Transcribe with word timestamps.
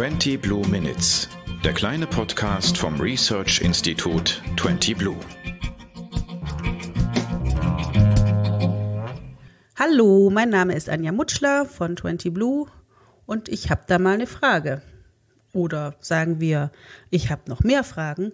20 0.00 0.40
Blue 0.40 0.66
Minutes, 0.66 1.28
der 1.62 1.74
kleine 1.74 2.06
Podcast 2.06 2.78
vom 2.78 2.98
Research 2.98 3.60
Institut 3.60 4.42
20 4.58 4.96
Blue. 4.96 5.18
Hallo, 9.78 10.30
mein 10.30 10.48
Name 10.48 10.74
ist 10.74 10.88
Anja 10.88 11.12
Mutschler 11.12 11.66
von 11.66 11.98
20 11.98 12.32
Blue 12.32 12.66
und 13.26 13.50
ich 13.50 13.68
habe 13.68 13.82
da 13.88 13.98
mal 13.98 14.14
eine 14.14 14.26
Frage. 14.26 14.80
Oder 15.52 15.94
sagen 16.00 16.40
wir, 16.40 16.72
ich 17.10 17.30
habe 17.30 17.50
noch 17.50 17.60
mehr 17.60 17.84
Fragen 17.84 18.32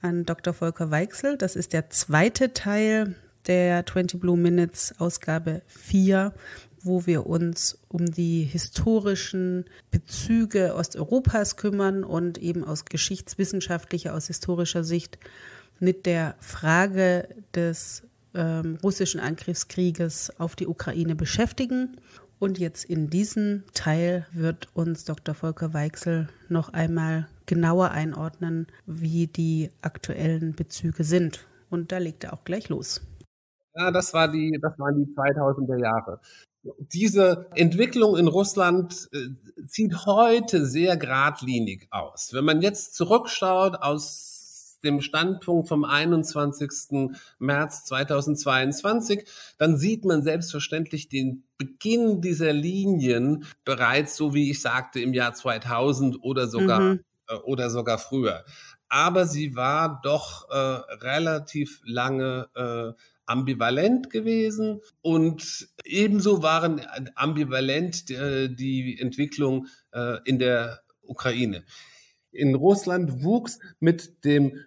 an 0.00 0.24
Dr. 0.24 0.54
Volker 0.54 0.92
Weichsel. 0.92 1.36
Das 1.36 1.56
ist 1.56 1.72
der 1.72 1.90
zweite 1.90 2.52
Teil 2.52 3.16
der 3.48 3.84
20 3.84 4.20
Blue 4.20 4.36
Minutes 4.36 4.94
Ausgabe 5.00 5.62
4 5.66 6.32
wo 6.88 7.06
wir 7.06 7.26
uns 7.26 7.78
um 7.88 8.06
die 8.06 8.42
historischen 8.42 9.66
Bezüge 9.90 10.74
Osteuropas 10.74 11.56
kümmern 11.56 12.02
und 12.02 12.38
eben 12.38 12.64
aus 12.64 12.86
geschichtswissenschaftlicher, 12.86 14.14
aus 14.14 14.26
historischer 14.26 14.82
Sicht 14.82 15.18
mit 15.78 16.06
der 16.06 16.34
Frage 16.40 17.28
des 17.54 18.02
ähm, 18.34 18.78
russischen 18.82 19.20
Angriffskrieges 19.20 20.40
auf 20.40 20.56
die 20.56 20.66
Ukraine 20.66 21.14
beschäftigen. 21.14 21.96
Und 22.40 22.58
jetzt 22.58 22.84
in 22.84 23.10
diesem 23.10 23.64
Teil 23.74 24.26
wird 24.32 24.68
uns 24.74 25.04
Dr. 25.04 25.34
Volker 25.34 25.74
Weichsel 25.74 26.28
noch 26.48 26.72
einmal 26.72 27.28
genauer 27.46 27.90
einordnen, 27.90 28.66
wie 28.86 29.26
die 29.26 29.70
aktuellen 29.82 30.54
Bezüge 30.54 31.04
sind. 31.04 31.46
Und 31.68 31.92
da 31.92 31.98
legt 31.98 32.24
er 32.24 32.32
auch 32.32 32.44
gleich 32.44 32.68
los. 32.68 33.02
Ja, 33.74 33.90
das 33.90 34.12
war 34.14 34.28
die, 34.30 34.58
das 34.60 34.78
waren 34.78 34.96
die 34.96 35.14
2000er 35.14 35.80
Jahre. 35.80 36.20
Diese 36.62 37.46
Entwicklung 37.54 38.16
in 38.16 38.26
Russland 38.26 39.08
äh, 39.12 39.28
sieht 39.66 40.06
heute 40.06 40.66
sehr 40.66 40.96
geradlinig 40.96 41.88
aus. 41.90 42.30
Wenn 42.32 42.44
man 42.44 42.62
jetzt 42.62 42.94
zurückschaut 42.94 43.76
aus 43.76 44.38
dem 44.84 45.00
Standpunkt 45.00 45.68
vom 45.68 45.84
21. 45.84 47.10
März 47.38 47.84
2022, 47.84 49.28
dann 49.58 49.76
sieht 49.76 50.04
man 50.04 50.22
selbstverständlich 50.22 51.08
den 51.08 51.44
Beginn 51.56 52.20
dieser 52.20 52.52
Linien 52.52 53.44
bereits, 53.64 54.16
so 54.16 54.34
wie 54.34 54.50
ich 54.50 54.60
sagte, 54.60 55.00
im 55.00 55.14
Jahr 55.14 55.34
2000 55.34 56.22
oder 56.22 56.46
sogar, 56.46 56.80
mhm. 56.80 57.00
äh, 57.28 57.34
oder 57.34 57.70
sogar 57.70 57.98
früher. 57.98 58.44
Aber 58.88 59.26
sie 59.26 59.54
war 59.54 60.00
doch 60.02 60.48
äh, 60.48 60.54
relativ 60.54 61.80
lange 61.84 62.48
äh, 62.54 63.02
ambivalent 63.28 64.10
gewesen 64.10 64.80
und 65.02 65.68
ebenso 65.84 66.42
waren 66.42 66.80
ambivalent 67.14 68.10
äh, 68.10 68.48
die 68.48 68.98
Entwicklung 68.98 69.66
äh, 69.92 70.18
in 70.24 70.38
der 70.38 70.80
Ukraine. 71.02 71.64
In 72.30 72.54
Russland 72.54 73.22
wuchs 73.22 73.58
mit 73.80 74.24
dem 74.24 74.58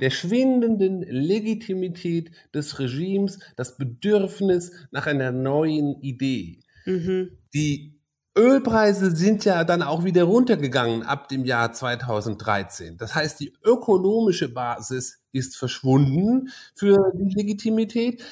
der 0.00 0.10
schwindenden 0.10 1.02
Legitimität 1.02 2.32
des 2.52 2.80
Regimes 2.80 3.38
das 3.54 3.76
Bedürfnis 3.76 4.72
nach 4.90 5.06
einer 5.06 5.30
neuen 5.30 6.00
Idee. 6.02 6.58
Mhm. 6.84 7.38
Die 7.54 7.96
Ölpreise 8.36 9.14
sind 9.16 9.44
ja 9.44 9.64
dann 9.64 9.82
auch 9.82 10.04
wieder 10.04 10.24
runtergegangen 10.24 11.02
ab 11.02 11.28
dem 11.28 11.44
Jahr 11.44 11.72
2013. 11.72 12.98
Das 12.98 13.14
heißt, 13.14 13.40
die 13.40 13.54
ökonomische 13.64 14.52
Basis 14.52 15.22
ist 15.36 15.56
verschwunden 15.56 16.50
für 16.74 17.12
die 17.14 17.34
Legitimität. 17.34 18.24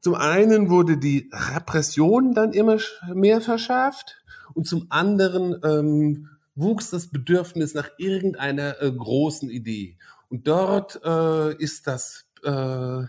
Zum 0.00 0.14
einen 0.14 0.70
wurde 0.70 0.96
die 0.96 1.30
Repression 1.32 2.34
dann 2.34 2.52
immer 2.52 2.78
mehr 3.12 3.40
verschärft 3.40 4.22
und 4.54 4.66
zum 4.66 4.86
anderen 4.88 5.56
ähm, 5.64 6.28
wuchs 6.54 6.90
das 6.90 7.08
Bedürfnis 7.08 7.74
nach 7.74 7.90
irgendeiner 7.98 8.80
äh, 8.82 8.90
großen 8.90 9.50
Idee. 9.50 9.96
Und 10.28 10.46
dort 10.46 11.00
äh, 11.04 11.54
ist 11.56 11.86
das 11.86 12.26
äh, 12.44 13.04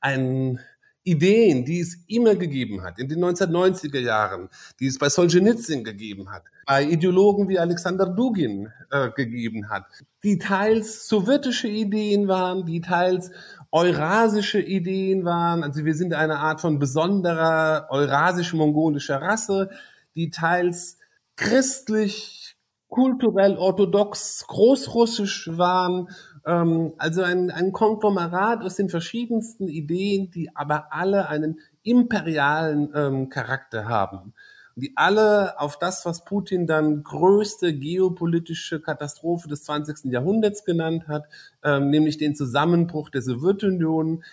ein 0.00 0.60
Ideen, 1.04 1.66
die 1.66 1.80
es 1.80 1.98
immer 2.06 2.34
gegeben 2.34 2.82
hat, 2.82 2.98
in 2.98 3.08
den 3.08 3.22
1990er 3.22 4.00
Jahren, 4.00 4.48
die 4.80 4.86
es 4.86 4.98
bei 4.98 5.10
Solzhenitsyn 5.10 5.84
gegeben 5.84 6.30
hat, 6.30 6.44
bei 6.66 6.82
Ideologen 6.82 7.46
wie 7.48 7.58
Alexander 7.58 8.06
Dugin 8.06 8.72
äh, 8.90 9.10
gegeben 9.10 9.68
hat, 9.68 9.84
die 10.22 10.38
teils 10.38 11.06
sowjetische 11.06 11.68
Ideen 11.68 12.26
waren, 12.26 12.64
die 12.64 12.80
teils 12.80 13.30
eurasische 13.70 14.60
Ideen 14.60 15.26
waren. 15.26 15.62
Also 15.62 15.84
wir 15.84 15.94
sind 15.94 16.14
eine 16.14 16.38
Art 16.38 16.62
von 16.62 16.78
besonderer 16.78 17.88
eurasisch-mongolischer 17.90 19.20
Rasse, 19.20 19.68
die 20.14 20.30
teils 20.30 20.96
christlich, 21.36 22.56
kulturell 22.88 23.58
orthodox, 23.58 24.46
großrussisch 24.46 25.50
waren 25.52 26.08
also 26.44 27.22
ein, 27.22 27.50
ein 27.50 27.72
Konglomerat 27.72 28.62
aus 28.62 28.76
den 28.76 28.90
verschiedensten 28.90 29.68
Ideen, 29.68 30.30
die 30.30 30.54
aber 30.54 30.92
alle 30.92 31.28
einen 31.28 31.58
imperialen 31.82 32.90
ähm, 32.94 33.28
Charakter 33.30 33.88
haben. 33.88 34.34
Die 34.76 34.92
alle 34.96 35.58
auf 35.60 35.78
das, 35.78 36.04
was 36.04 36.24
Putin 36.24 36.66
dann 36.66 37.02
größte 37.02 37.72
geopolitische 37.72 38.80
Katastrophe 38.80 39.48
des 39.48 39.64
20. 39.64 40.12
Jahrhunderts 40.12 40.64
genannt 40.64 41.06
hat, 41.06 41.24
ähm, 41.62 41.90
nämlich 41.90 42.18
den 42.18 42.34
Zusammenbruch 42.34 43.08
der 43.08 43.22
Sowjetunion, 43.22 44.24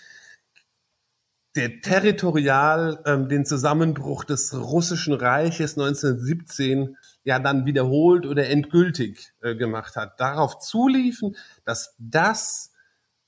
der 1.55 1.81
territorial 1.81 3.01
ähm, 3.05 3.27
den 3.29 3.45
Zusammenbruch 3.45 4.23
des 4.23 4.53
russischen 4.53 5.13
Reiches 5.13 5.77
1917 5.77 6.97
ja 7.23 7.39
dann 7.39 7.65
wiederholt 7.65 8.25
oder 8.25 8.49
endgültig 8.49 9.31
äh, 9.41 9.55
gemacht 9.55 9.95
hat, 9.95 10.19
darauf 10.19 10.59
zuliefen, 10.59 11.35
dass 11.65 11.95
das 11.99 12.71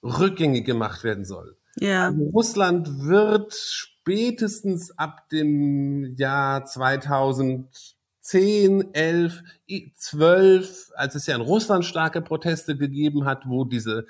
rückgängig 0.04 0.66
gemacht 0.66 1.04
werden 1.04 1.26
soll. 1.26 1.58
Ja. 1.76 2.08
Also 2.08 2.24
Russland 2.26 3.06
wird 3.06 3.54
spätestens 3.54 4.98
ab 4.98 5.30
dem 5.30 6.16
Jahr 6.18 6.66
2010, 6.66 8.94
11, 8.94 9.44
12, 9.96 10.92
als 10.96 11.16
es 11.16 11.28
ja 11.28 11.36
in 11.36 11.42
Russland 11.42 11.86
starke 11.86 12.22
Proteste 12.22 12.78
gegeben 12.78 13.26
hat, 13.26 13.44
wo 13.48 13.66
diese 13.66 14.06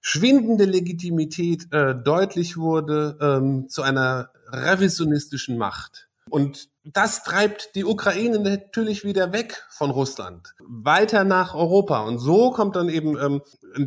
schwindende 0.00 0.64
Legitimität 0.66 1.72
äh, 1.72 1.94
deutlich 1.94 2.56
wurde, 2.56 3.16
ähm, 3.20 3.68
zu 3.68 3.82
einer 3.82 4.30
revisionistischen 4.50 5.56
Macht. 5.56 6.03
Und 6.30 6.68
das 6.84 7.22
treibt 7.22 7.74
die 7.74 7.84
Ukraine 7.84 8.38
natürlich 8.38 9.04
wieder 9.04 9.32
weg 9.32 9.64
von 9.70 9.90
Russland, 9.90 10.54
weiter 10.60 11.24
nach 11.24 11.54
Europa. 11.54 12.00
Und 12.00 12.18
so 12.18 12.50
kommt 12.50 12.76
dann 12.76 12.88
eben 12.88 13.16
ähm, 13.18 13.42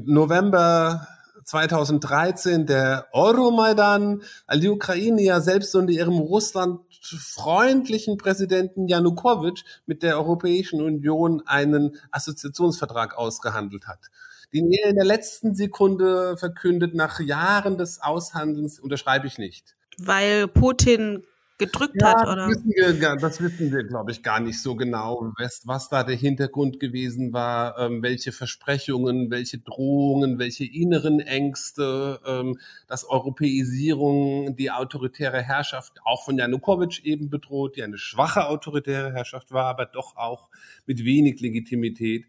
November 0.06 1.08
2013 1.44 2.66
der 2.66 3.08
Euromaidan, 3.14 4.22
weil 4.48 4.60
die 4.60 4.70
Ukraine 4.70 5.22
ja 5.22 5.42
selbst 5.42 5.76
unter 5.76 5.94
ihrem 5.94 6.18
Russland 6.18 6.82
freundlichen 7.02 8.18
Präsidenten 8.18 8.88
Janukowitsch 8.88 9.64
mit 9.86 10.04
der 10.04 10.18
Europäischen 10.18 10.82
Union 10.82 11.42
einen 11.46 11.98
Assoziationsvertrag 12.12 13.18
ausgehandelt 13.18 13.88
hat 13.88 14.10
den 14.54 14.72
er 14.72 14.90
in 14.90 14.96
der 14.96 15.06
letzten 15.06 15.56
Sekunde 15.56 16.38
verkündet, 16.38 16.96
nach 16.96 17.20
Jahren 17.20 17.78
des 17.78 18.02
Aushandelns 18.02 18.80
unterschreibe 18.80 19.28
ich 19.28 19.38
nicht. 19.38 19.76
Weil 19.98 20.48
Putin 20.48 21.24
gedrückt 21.58 21.96
ja, 22.00 22.10
hat, 22.10 22.28
oder? 22.28 22.48
Das 22.48 22.64
wissen 22.64 22.74
wir, 22.76 23.16
das 23.16 23.42
wissen 23.42 23.72
wir, 23.72 23.84
glaube 23.84 24.12
ich, 24.12 24.22
gar 24.22 24.40
nicht 24.40 24.62
so 24.62 24.76
genau, 24.76 25.32
was, 25.38 25.62
was 25.66 25.90
da 25.90 26.04
der 26.04 26.16
Hintergrund 26.16 26.80
gewesen 26.80 27.34
war, 27.34 27.78
ähm, 27.80 28.04
welche 28.04 28.32
Versprechungen, 28.32 29.32
welche 29.32 29.58
Drohungen, 29.58 30.40
welche 30.40 30.66
inneren 30.66 31.20
Ängste, 31.20 32.20
ähm, 32.26 32.60
dass 32.88 33.10
Europäisierung 33.10 34.56
die 34.56 34.72
autoritäre 34.72 35.42
Herrschaft 35.42 36.00
auch 36.04 36.26
von 36.26 36.38
Janukowitsch 36.38 37.04
eben 37.04 37.30
bedroht, 37.30 37.76
die 37.76 37.84
eine 37.84 37.98
schwache 37.98 38.48
autoritäre 38.48 39.14
Herrschaft 39.14 39.52
war, 39.52 39.66
aber 39.66 39.86
doch 39.86 40.16
auch 40.16 40.50
mit 40.86 41.04
wenig 41.04 41.40
Legitimität. 41.42 42.26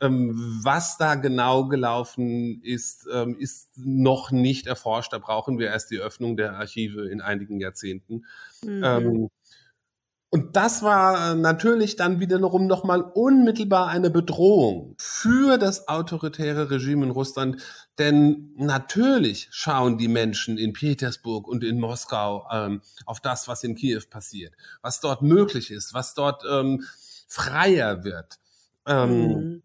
Ähm, 0.00 0.60
was 0.64 0.96
da 0.96 1.14
genau 1.14 1.68
gelaufen 1.68 2.62
ist, 2.62 3.06
ähm, 3.12 3.36
ist 3.38 3.68
noch 3.76 4.30
nicht 4.30 4.66
erforscht. 4.66 5.12
Da 5.12 5.18
brauchen 5.18 5.58
wir 5.58 5.68
erst 5.68 5.90
die 5.90 5.98
Öffnung 5.98 6.36
der 6.36 6.54
Archive 6.54 7.08
in 7.08 7.20
einigen 7.20 7.60
Jahrzehnten. 7.60 8.24
Mhm. 8.64 8.82
Ähm, 8.84 9.30
und 10.32 10.54
das 10.54 10.84
war 10.84 11.34
natürlich 11.34 11.96
dann 11.96 12.20
wiederum 12.20 12.68
nochmal 12.68 13.02
unmittelbar 13.02 13.88
eine 13.88 14.10
Bedrohung 14.10 14.94
für 15.00 15.58
das 15.58 15.88
autoritäre 15.88 16.70
Regime 16.70 17.04
in 17.04 17.10
Russland. 17.10 17.60
Denn 17.98 18.52
natürlich 18.56 19.48
schauen 19.50 19.98
die 19.98 20.06
Menschen 20.06 20.56
in 20.56 20.72
Petersburg 20.72 21.48
und 21.48 21.64
in 21.64 21.80
Moskau 21.80 22.46
ähm, 22.52 22.80
auf 23.06 23.18
das, 23.20 23.48
was 23.48 23.64
in 23.64 23.74
Kiew 23.74 24.02
passiert, 24.08 24.54
was 24.82 25.00
dort 25.00 25.20
möglich 25.20 25.72
ist, 25.72 25.94
was 25.94 26.14
dort 26.14 26.44
ähm, 26.48 26.84
freier 27.26 28.04
wird. 28.04 28.38
Ähm, 28.86 29.26
mhm. 29.26 29.62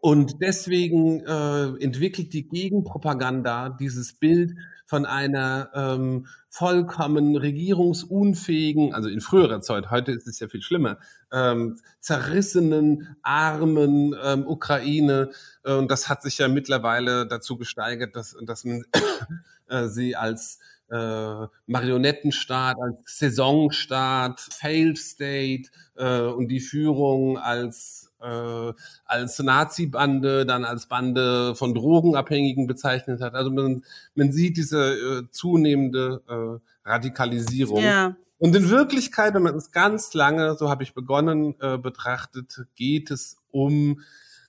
Und 0.00 0.40
deswegen 0.40 1.20
äh, 1.20 1.82
entwickelt 1.82 2.32
die 2.32 2.48
Gegenpropaganda 2.48 3.70
dieses 3.70 4.12
Bild 4.12 4.54
von 4.86 5.06
einer 5.06 5.70
ähm, 5.74 6.26
vollkommen 6.48 7.36
regierungsunfähigen, 7.36 8.92
also 8.92 9.08
in 9.08 9.20
früherer 9.20 9.60
Zeit, 9.60 9.90
heute 9.90 10.10
ist 10.10 10.26
es 10.26 10.40
ja 10.40 10.48
viel 10.48 10.62
schlimmer, 10.62 10.98
ähm, 11.32 11.78
zerrissenen, 12.00 13.16
armen 13.22 14.16
ähm, 14.20 14.46
Ukraine. 14.46 15.30
Äh, 15.62 15.74
und 15.74 15.90
das 15.90 16.08
hat 16.08 16.22
sich 16.22 16.38
ja 16.38 16.48
mittlerweile 16.48 17.26
dazu 17.26 17.56
gesteigert, 17.56 18.16
dass, 18.16 18.36
dass 18.42 18.64
man 18.64 18.84
äh, 19.68 19.86
sie 19.86 20.16
als 20.16 20.58
äh, 20.90 21.46
Marionettenstaat, 21.66 22.76
als 22.80 23.18
Saisonstaat, 23.18 24.40
Failed 24.40 24.98
State 24.98 25.70
äh, 25.96 26.22
und 26.22 26.48
die 26.48 26.60
Führung 26.60 27.38
als 27.38 28.09
äh, 28.20 28.72
als 29.04 29.38
Nazi-Bande, 29.38 30.46
dann 30.46 30.64
als 30.64 30.86
Bande 30.86 31.54
von 31.54 31.74
Drogenabhängigen 31.74 32.66
bezeichnet 32.66 33.20
hat. 33.20 33.34
Also 33.34 33.50
man, 33.50 33.84
man 34.14 34.32
sieht 34.32 34.56
diese 34.56 34.92
äh, 34.92 35.24
zunehmende 35.30 36.22
äh, 36.28 36.58
Radikalisierung. 36.88 37.82
Ja. 37.82 38.16
Und 38.38 38.56
in 38.56 38.70
Wirklichkeit, 38.70 39.34
wenn 39.34 39.42
man 39.42 39.54
es 39.54 39.70
ganz 39.70 40.14
lange, 40.14 40.56
so 40.56 40.70
habe 40.70 40.82
ich 40.82 40.94
begonnen, 40.94 41.56
äh, 41.60 41.76
betrachtet, 41.76 42.64
geht 42.74 43.10
es 43.10 43.36
um 43.50 44.00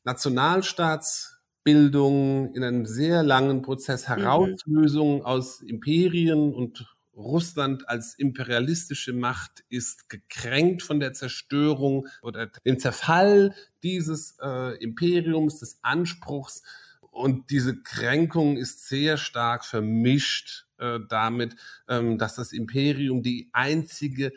Nationalstaatsbildung 0.06 2.56
in 2.56 2.64
einem 2.64 2.86
sehr 2.86 3.22
langen 3.24 3.62
Prozess, 3.62 4.08
mhm. 4.08 4.14
Herauslösung 4.14 5.18
mhm. 5.18 5.26
aus 5.26 5.62
Imperien 5.62 6.54
und 6.54 6.86
Russland 7.16 7.88
als 7.90 8.16
imperialistische 8.16 9.14
Macht 9.14 9.64
ist 9.70 10.10
gekränkt 10.10 10.82
von 10.84 11.00
der 11.00 11.14
Zerstörung 11.14 12.08
oder 12.22 12.48
dem 12.48 12.80
Zerfall 12.80 13.54
dieses 13.84 14.38
äh, 14.42 14.78
Imperiums, 14.82 15.60
des 15.60 15.80
Anspruchs. 15.82 16.64
Und 17.12 17.50
diese 17.50 17.82
Kränkung 17.82 18.56
ist 18.56 18.88
sehr 18.88 19.18
stark 19.18 19.66
vermischt 19.66 20.68
äh, 20.78 21.00
damit, 21.10 21.56
ähm, 21.90 22.18
dass 22.18 22.36
das 22.36 22.54
Imperium 22.54 23.22
die 23.22 23.50
einzige 23.52 24.32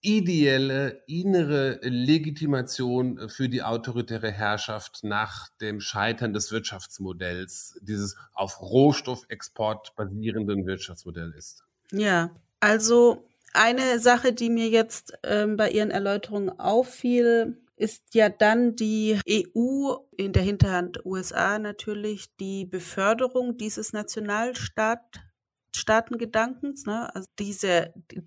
ideelle 0.00 1.02
innere 1.06 1.80
Legitimation 1.82 3.28
für 3.28 3.48
die 3.48 3.62
autoritäre 3.62 4.30
Herrschaft 4.30 5.02
nach 5.02 5.48
dem 5.60 5.80
Scheitern 5.80 6.32
des 6.32 6.52
Wirtschaftsmodells, 6.52 7.78
dieses 7.82 8.16
auf 8.32 8.60
Rohstoffexport 8.60 9.96
basierenden 9.96 10.66
Wirtschaftsmodell 10.66 11.32
ist. 11.36 11.67
Ja, 11.92 12.30
also 12.60 13.28
eine 13.52 13.98
Sache, 13.98 14.32
die 14.32 14.48
mir 14.50 14.68
jetzt 14.68 15.14
ähm, 15.22 15.56
bei 15.56 15.70
Ihren 15.70 15.90
Erläuterungen 15.90 16.60
auffiel, 16.60 17.58
ist 17.76 18.14
ja 18.14 18.28
dann 18.28 18.76
die 18.76 19.18
EU 19.28 19.94
in 20.16 20.32
der 20.32 20.42
Hinterhand 20.42 21.04
USA 21.06 21.58
natürlich 21.58 22.36
die 22.36 22.64
Beförderung 22.64 23.56
dieses 23.56 23.92
Nationalstaatengedankens, 23.92 26.86
ne? 26.86 27.14
also 27.14 27.28
diese 27.38 27.94
die, 28.10 28.22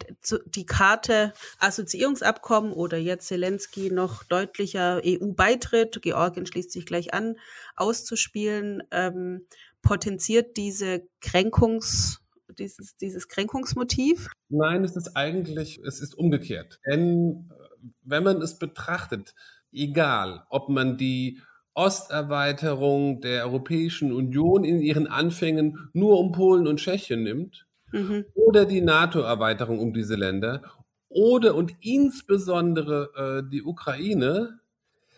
die 0.46 0.66
Karte 0.66 1.34
Assoziierungsabkommen 1.60 2.72
oder 2.72 2.98
jetzt 2.98 3.28
Zelensky 3.28 3.92
noch 3.92 4.24
deutlicher 4.24 5.02
EU-Beitritt, 5.06 6.02
Georgien 6.02 6.46
schließt 6.46 6.72
sich 6.72 6.86
gleich 6.86 7.14
an, 7.14 7.36
auszuspielen, 7.76 8.84
ähm, 8.92 9.48
potenziert 9.82 10.56
diese 10.56 11.06
Kränkungs 11.20 12.21
dieses, 12.62 12.96
dieses 12.96 13.28
Kränkungsmotiv? 13.28 14.30
Nein, 14.50 14.84
es 14.84 14.96
ist 14.96 15.16
eigentlich, 15.16 15.80
es 15.80 16.00
ist 16.00 16.16
umgekehrt. 16.16 16.80
Denn 16.86 17.50
äh, 17.50 17.88
wenn 18.04 18.24
man 18.24 18.42
es 18.42 18.58
betrachtet, 18.58 19.34
egal, 19.72 20.46
ob 20.50 20.70
man 20.70 20.98
die 20.98 21.42
Osterweiterung 21.74 23.22
der 23.22 23.46
Europäischen 23.46 24.12
Union 24.12 24.64
in 24.64 24.82
ihren 24.82 25.08
Anfängen 25.08 25.90
nur 25.94 26.20
um 26.20 26.32
Polen 26.32 26.68
und 26.68 26.78
Tschechien 26.78 27.24
nimmt 27.24 27.66
mhm. 27.92 28.26
oder 28.36 28.66
die 28.66 28.82
NATO-Erweiterung 28.82 29.80
um 29.80 29.94
diese 29.94 30.16
Länder 30.16 30.62
oder 31.08 31.56
und 31.56 31.76
insbesondere 31.82 33.44
äh, 33.46 33.50
die 33.50 33.64
Ukraine, 33.64 34.60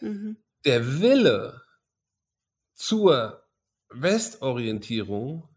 mhm. 0.01 0.37
der 0.65 1.01
Wille 1.01 1.61
zur 2.73 3.43
Westorientierung 3.89 5.47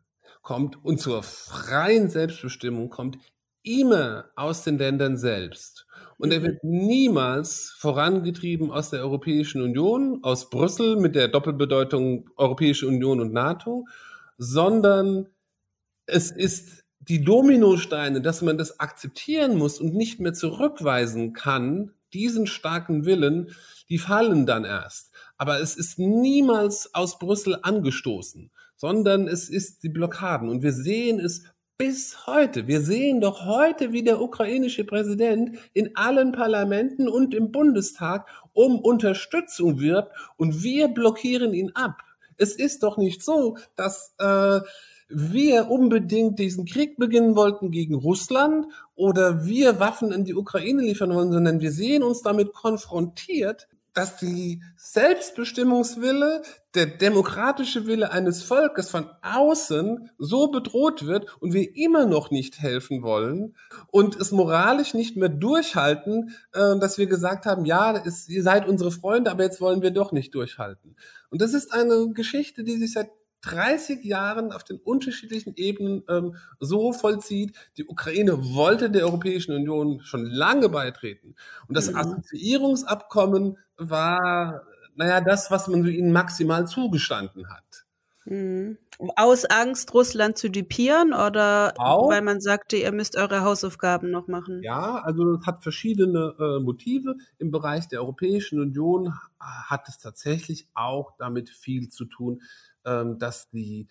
kommt 0.47 0.83
und 0.85 1.01
zur 1.01 1.25
freien 1.25 2.09
Selbstbestimmung 2.09 2.89
kommt 2.89 3.19
immer 3.65 4.27
aus 4.37 4.63
den 4.63 4.79
Ländern 4.79 5.19
selbst. 5.19 5.89
Und 6.19 6.33
er 6.33 6.41
wird 6.45 6.63
niemals 6.63 7.75
vorangetrieben 7.77 8.71
aus 8.71 8.91
der 8.91 9.01
Europäischen 9.01 9.61
Union, 9.61 10.21
aus 10.23 10.49
Brüssel 10.49 10.95
mit 10.97 11.17
der 11.17 11.27
Doppelbedeutung 11.27 12.31
Europäische 12.37 12.87
Union 12.87 13.21
und 13.21 13.33
NATO, 13.33 13.87
sondern 14.39 15.27
es 16.07 16.31
ist 16.31 16.85
die 17.01 17.25
Dominosteine, 17.25 18.21
dass 18.21 18.41
man 18.41 18.57
das 18.57 18.79
akzeptieren 18.79 19.59
muss 19.59 19.81
und 19.81 19.95
nicht 19.95 20.21
mehr 20.21 20.33
zurückweisen 20.33 21.33
kann, 21.33 21.91
diesen 22.13 22.47
starken 22.47 23.05
Willen, 23.05 23.51
die 23.89 23.99
fallen 23.99 24.47
dann 24.47 24.65
erst. 24.65 25.13
Aber 25.39 25.61
es 25.61 25.75
ist 25.75 25.99
niemals 25.99 26.95
aus 26.95 27.19
Brüssel 27.19 27.59
angestoßen 27.63 28.53
sondern 28.77 29.29
es 29.29 29.49
ist 29.49 29.83
die 29.83 29.89
Blockaden. 29.89 30.49
Und 30.49 30.63
wir 30.63 30.73
sehen 30.73 31.21
es 31.21 31.45
bis 31.79 32.27
heute. 32.27 32.67
Wir 32.67 32.81
sehen 32.81 33.21
doch 33.21 33.45
heute, 33.45 33.93
wie 33.93 34.03
der 34.03 34.21
ukrainische 34.21 34.85
Präsident 34.85 35.59
in 35.75 35.95
allen 35.95 36.33
Parlamenten 36.33 37.09
und 37.09 37.35
im 37.35 37.53
Bundestag 37.53 38.27
um 38.53 38.79
Unterstützung 38.79 39.81
wirbt 39.81 40.13
und 40.37 40.63
wir 40.63 40.89
blockieren 40.89 41.53
ihn 41.53 41.73
ab. 41.75 42.03
Es 42.39 42.55
ist 42.55 42.83
doch 42.83 42.97
nicht 42.97 43.23
so, 43.23 43.59
dass 43.77 44.15
äh, 44.19 44.61
wir 45.09 45.71
unbedingt 45.71 46.39
diesen 46.39 46.65
Krieg 46.65 46.97
beginnen 46.97 47.37
wollten 47.37 47.71
gegen 47.71 47.95
Russland 47.95 48.67
oder 48.95 49.45
wir 49.45 49.79
Waffen 49.79 50.13
in 50.13 50.25
die 50.25 50.35
Ukraine 50.35 50.83
liefern 50.83 51.15
wollen, 51.15 51.33
sondern 51.33 51.61
wir 51.61 51.73
sehen 51.73 52.03
uns 52.03 52.23
damit 52.23 52.53
konfrontiert, 52.53 53.69
dass 53.97 54.17
die 54.19 54.63
Selbstbestimmungswille, 54.77 56.43
der 56.75 56.85
demokratische 56.85 57.87
Wille 57.87 58.13
eines 58.13 58.43
Volkes 58.43 58.91
von 58.91 59.09
außen 59.23 60.11
so 60.19 60.49
bedroht 60.49 61.07
wird 61.07 61.35
und 61.41 61.55
wir 61.55 61.75
immer 61.75 62.05
noch 62.05 62.31
nicht 62.31 62.61
helfen 62.61 63.03
wollen 63.03 63.57
und 63.91 64.15
es 64.17 64.33
moralisch 64.33 64.93
nicht 64.93 65.17
mehr 65.17 65.31
durchhalten, 65.31 66.37
äh, 66.53 66.79
dass 66.79 66.99
wir 66.99 67.07
gesagt 67.07 67.47
haben, 67.47 67.65
ja, 67.65 68.03
ihr 68.29 68.43
seid 68.43 68.69
unsere 68.69 68.91
Freunde, 68.91 69.31
aber 69.31 69.45
jetzt 69.45 69.63
wollen 69.63 69.81
wir 69.81 69.93
doch 69.93 70.13
nicht 70.13 70.35
durchhalten. 70.35 70.95
Und 71.31 71.41
das 71.41 71.55
ist 71.55 71.73
eine 71.73 72.13
Geschichte, 72.13 72.65
die 72.65 72.77
sich 72.77 72.93
seit 72.93 73.11
30 73.47 74.05
Jahren 74.05 74.53
auf 74.53 74.65
den 74.65 74.79
unterschiedlichen 74.79 75.55
Ebenen 75.57 76.03
ähm, 76.09 76.37
so 76.61 76.93
vollzieht. 76.93 77.57
Die 77.77 77.87
Ukraine 77.87 78.55
wollte 78.55 78.91
der 78.91 79.05
Europäischen 79.05 79.55
Union 79.55 80.01
schon 80.03 80.27
lange 80.27 80.69
beitreten. 80.69 81.35
Und 81.69 81.77
das 81.77 81.91
mhm. 81.91 81.97
Assoziierungsabkommen 81.97 83.59
war, 83.77 84.63
naja, 84.95 85.21
das, 85.21 85.51
was 85.51 85.69
man 85.69 85.87
ihnen 85.87 86.13
maximal 86.13 86.67
zugestanden 86.67 87.49
hat. 87.49 87.87
Mhm. 88.27 88.79
Aus 89.15 89.45
Angst, 89.45 89.93
Russland 89.95 90.39
zu 90.39 90.51
dupieren 90.51 91.13
oder 91.13 91.75
Auch? 91.77 92.11
weil 92.11 92.23
man 92.23 92.41
sagte, 92.41 92.77
ihr 92.77 92.91
müsst 92.91 93.17
eure 93.17 93.43
Hausaufgaben 93.43 94.11
noch 94.11 94.27
machen? 94.27 94.63
Ja, 94.63 95.03
also 95.03 95.35
es 95.35 95.47
hat 95.47 95.63
verschiedene 95.63 96.35
äh, 96.39 96.59
Motive. 96.59 97.17
Im 97.39 97.51
Bereich 97.51 97.89
der 97.89 98.01
Europäischen 98.01 98.59
Union 98.59 99.15
hat 99.39 99.89
es 99.89 99.99
tatsächlich 99.99 100.67
auch 100.75 101.13
damit 101.19 101.51
viel 101.51 101.89
zu 101.89 102.07
tun, 102.07 102.41
dass 103.19 103.51
die 103.51 103.89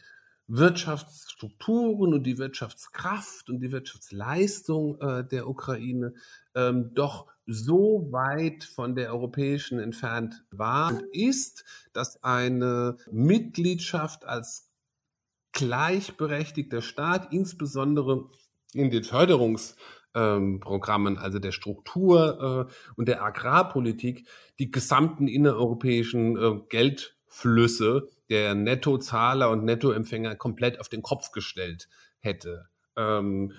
Wirtschaftsstrukturen 0.48 2.14
und 2.14 2.24
die 2.24 2.38
Wirtschaftskraft 2.38 3.50
und 3.50 3.62
die 3.62 3.72
Wirtschaftsleistung 3.72 5.02
äh, 5.02 5.28
der 5.28 5.48
Ukraine 5.48 6.14
ähm, 6.54 6.92
doch 6.94 7.25
so 7.48 8.10
weit 8.12 8.64
von 8.64 8.96
der 8.96 9.12
europäischen 9.12 9.80
entfernt 9.80 10.44
war 10.52 10.92
und 10.92 11.02
ist, 11.14 11.64
dass 11.94 12.24
eine 12.24 12.98
Mitgliedschaft 13.12 14.25
als 14.25 14.72
gleichberechtigter 15.52 16.82
Staat, 16.82 17.32
insbesondere 17.32 18.30
in 18.74 18.92
den 18.92 19.04
Förderungsprogrammen, 19.04 21.16
ähm, 21.16 21.20
also 21.20 21.40
der 21.40 21.54
Struktur 21.54 22.68
äh, 22.70 22.74
und 22.98 23.08
der 23.08 23.24
Agrarpolitik, 23.24 24.28
die 24.60 24.70
gesamten 24.70 25.28
innereuropäischen 25.28 26.38
äh, 26.38 26.60
Geldflüsse 26.70 28.10
der 28.29 28.55
Nettozahler 28.55 29.50
und 29.50 29.63
Nettoempfänger 29.65 30.36
komplett 30.36 30.79
auf 30.79 30.89
den 30.89 31.01
Kopf 31.01 31.32
gestellt 31.32 31.88
hätte. 32.20 32.67
Ähm, 32.96 33.53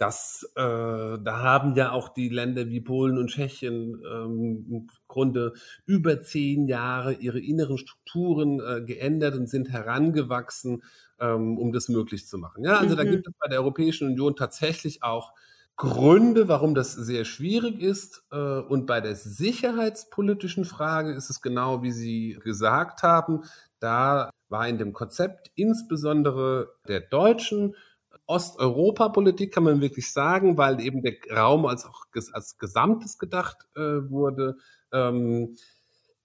das, 0.00 0.50
äh, 0.56 0.62
da 0.62 1.42
haben 1.42 1.74
ja 1.74 1.92
auch 1.92 2.08
die 2.08 2.30
Länder 2.30 2.68
wie 2.68 2.80
Polen 2.80 3.18
und 3.18 3.28
Tschechien 3.28 4.02
ähm, 4.10 4.66
im 4.70 4.86
Grunde 5.08 5.52
über 5.84 6.22
zehn 6.22 6.66
Jahre 6.68 7.12
ihre 7.12 7.38
inneren 7.38 7.76
Strukturen 7.76 8.60
äh, 8.60 8.80
geändert 8.80 9.34
und 9.34 9.46
sind 9.46 9.68
herangewachsen, 9.68 10.82
ähm, 11.18 11.58
um 11.58 11.72
das 11.72 11.90
möglich 11.90 12.26
zu 12.26 12.38
machen. 12.38 12.64
Ja, 12.64 12.78
also 12.78 12.94
mhm. 12.94 12.96
da 12.96 13.04
gibt 13.04 13.28
es 13.28 13.34
bei 13.38 13.48
der 13.48 13.58
Europäischen 13.58 14.08
Union 14.08 14.36
tatsächlich 14.36 15.02
auch 15.02 15.34
Gründe, 15.80 16.46
warum 16.46 16.74
das 16.74 16.92
sehr 16.92 17.24
schwierig 17.24 17.80
ist. 17.80 18.22
Äh, 18.30 18.36
und 18.36 18.84
bei 18.84 19.00
der 19.00 19.16
sicherheitspolitischen 19.16 20.66
Frage 20.66 21.12
ist 21.12 21.30
es 21.30 21.40
genau, 21.40 21.82
wie 21.82 21.90
Sie 21.90 22.38
gesagt 22.44 23.02
haben. 23.02 23.44
Da 23.78 24.28
war 24.50 24.68
in 24.68 24.76
dem 24.76 24.92
Konzept 24.92 25.50
insbesondere 25.54 26.74
der 26.86 27.00
deutschen 27.00 27.76
Osteuropa-Politik, 28.26 29.54
kann 29.54 29.64
man 29.64 29.80
wirklich 29.80 30.12
sagen, 30.12 30.58
weil 30.58 30.82
eben 30.82 31.00
der 31.00 31.14
Raum 31.34 31.64
als 31.64 31.86
auch 31.86 32.04
als 32.32 32.58
Gesamtes 32.58 33.18
gedacht 33.18 33.66
äh, 33.74 33.80
wurde. 33.80 34.58
Ähm, 34.92 35.56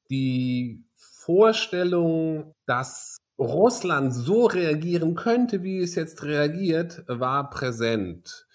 die 0.09 0.83
Vorstellung, 0.95 2.53
dass 2.65 3.19
Russland 3.39 4.13
so 4.13 4.47
reagieren 4.47 5.15
könnte, 5.15 5.63
wie 5.63 5.79
es 5.79 5.95
jetzt 5.95 6.23
reagiert, 6.23 7.05
war 7.07 7.49
präsent. 7.49 8.45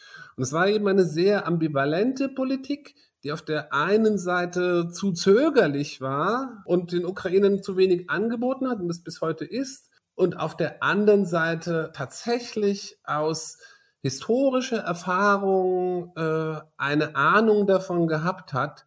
Und 0.40 0.44
es 0.44 0.54
war 0.54 0.68
eben 0.68 0.88
eine 0.88 1.04
sehr 1.04 1.46
ambivalente 1.46 2.30
Politik, 2.30 2.94
die 3.22 3.30
auf 3.30 3.42
der 3.42 3.74
einen 3.74 4.16
Seite 4.16 4.88
zu 4.88 5.12
zögerlich 5.12 6.00
war 6.00 6.62
und 6.64 6.92
den 6.92 7.04
Ukrainern 7.04 7.62
zu 7.62 7.76
wenig 7.76 8.08
angeboten 8.08 8.66
hat 8.66 8.80
und 8.80 8.88
das 8.88 9.04
bis 9.04 9.20
heute 9.20 9.44
ist. 9.44 9.90
Und 10.14 10.38
auf 10.38 10.56
der 10.56 10.82
anderen 10.82 11.26
Seite 11.26 11.90
tatsächlich 11.94 12.96
aus 13.04 13.58
historischer 14.00 14.78
Erfahrung 14.78 16.14
äh, 16.16 16.60
eine 16.78 17.16
Ahnung 17.16 17.66
davon 17.66 18.06
gehabt 18.06 18.54
hat, 18.54 18.86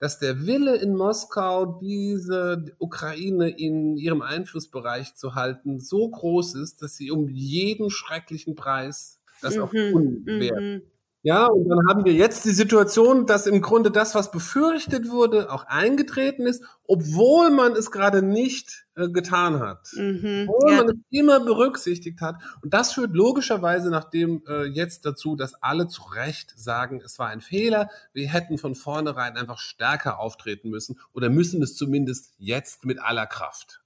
dass 0.00 0.18
der 0.18 0.48
Wille 0.48 0.74
in 0.78 0.96
Moskau, 0.96 1.78
diese 1.80 2.74
Ukraine 2.80 3.50
in 3.50 3.96
ihrem 3.96 4.20
Einflussbereich 4.20 5.14
zu 5.14 5.36
halten, 5.36 5.78
so 5.78 6.10
groß 6.10 6.56
ist, 6.56 6.82
dass 6.82 6.96
sie 6.96 7.12
um 7.12 7.28
jeden 7.28 7.88
schrecklichen 7.88 8.56
Preis 8.56 9.17
das 9.40 9.56
mhm. 9.56 9.62
auch 9.62 9.70
tun 9.70 10.22
werden. 10.26 10.74
Mhm. 10.74 10.82
Ja, 11.22 11.46
und 11.46 11.68
dann 11.68 11.88
haben 11.88 12.04
wir 12.04 12.12
jetzt 12.12 12.44
die 12.44 12.52
Situation, 12.52 13.26
dass 13.26 13.48
im 13.48 13.60
Grunde 13.60 13.90
das, 13.90 14.14
was 14.14 14.30
befürchtet 14.30 15.10
wurde, 15.10 15.50
auch 15.50 15.64
eingetreten 15.64 16.46
ist, 16.46 16.62
obwohl 16.84 17.50
man 17.50 17.72
es 17.72 17.90
gerade 17.90 18.22
nicht 18.22 18.86
äh, 18.94 19.08
getan 19.08 19.58
hat. 19.58 19.90
Mhm, 19.94 20.48
obwohl 20.48 20.70
ja. 20.70 20.76
man 20.78 20.88
es 20.90 20.96
immer 21.10 21.40
berücksichtigt 21.40 22.20
hat. 22.20 22.36
Und 22.62 22.72
das 22.72 22.92
führt 22.92 23.14
logischerweise 23.14 23.90
nachdem 23.90 24.44
äh, 24.48 24.66
jetzt 24.66 25.06
dazu, 25.06 25.34
dass 25.34 25.54
alle 25.60 25.88
zu 25.88 26.02
Recht 26.04 26.54
sagen, 26.56 27.02
es 27.04 27.18
war 27.18 27.28
ein 27.28 27.40
Fehler. 27.40 27.90
Wir 28.12 28.28
hätten 28.28 28.56
von 28.56 28.76
vornherein 28.76 29.36
einfach 29.36 29.58
stärker 29.58 30.20
auftreten 30.20 30.70
müssen 30.70 31.00
oder 31.12 31.30
müssen 31.30 31.60
es 31.62 31.74
zumindest 31.74 32.32
jetzt 32.38 32.84
mit 32.84 33.00
aller 33.02 33.26
Kraft. 33.26 33.82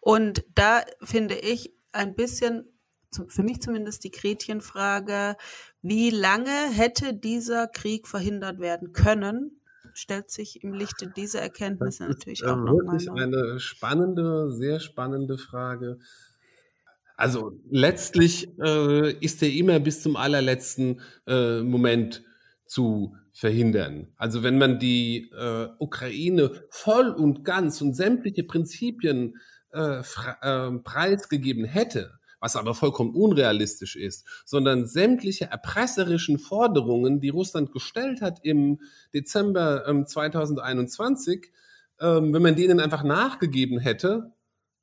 Und 0.00 0.44
da 0.54 0.82
finde 1.00 1.36
ich 1.36 1.72
ein 1.92 2.14
bisschen 2.14 2.73
für 3.28 3.42
mich 3.42 3.60
zumindest 3.60 4.04
die 4.04 4.10
Gretchenfrage, 4.10 5.36
wie 5.82 6.10
lange 6.10 6.70
hätte 6.72 7.14
dieser 7.14 7.66
Krieg 7.68 8.08
verhindert 8.08 8.58
werden 8.58 8.92
können? 8.92 9.60
Stellt 9.92 10.30
sich 10.30 10.62
im 10.64 10.72
Lichte 10.72 11.06
dieser 11.06 11.40
Erkenntnisse 11.40 12.04
natürlich 12.04 12.40
ist, 12.40 12.48
auch 12.48 12.56
äh, 12.56 12.66
wirklich 12.66 13.06
noch. 13.06 13.16
eine 13.16 13.60
spannende, 13.60 14.52
sehr 14.52 14.80
spannende 14.80 15.38
Frage. 15.38 15.98
Also 17.16 17.60
letztlich 17.70 18.48
äh, 18.58 19.12
ist 19.18 19.42
er 19.42 19.50
immer 19.50 19.78
bis 19.78 20.02
zum 20.02 20.16
allerletzten 20.16 21.00
äh, 21.26 21.60
Moment 21.60 22.24
zu 22.66 23.14
verhindern. 23.32 24.08
Also 24.16 24.42
wenn 24.42 24.58
man 24.58 24.78
die 24.78 25.30
äh, 25.32 25.68
Ukraine 25.78 26.64
voll 26.70 27.10
und 27.10 27.44
ganz 27.44 27.80
und 27.80 27.94
sämtliche 27.94 28.44
Prinzipien 28.44 29.36
äh, 29.72 30.00
äh, 30.00 30.70
preisgegeben 30.78 31.64
hätte, 31.64 32.18
was 32.44 32.56
aber 32.56 32.74
vollkommen 32.74 33.14
unrealistisch 33.14 33.96
ist, 33.96 34.26
sondern 34.44 34.86
sämtliche 34.86 35.46
erpresserischen 35.46 36.38
Forderungen, 36.38 37.18
die 37.18 37.30
Russland 37.30 37.72
gestellt 37.72 38.20
hat 38.20 38.40
im 38.42 38.80
Dezember 39.14 39.88
ähm, 39.88 40.06
2021, 40.06 41.50
ähm, 42.00 42.34
wenn 42.34 42.42
man 42.42 42.54
denen 42.54 42.80
einfach 42.80 43.02
nachgegeben 43.02 43.78
hätte, 43.78 44.34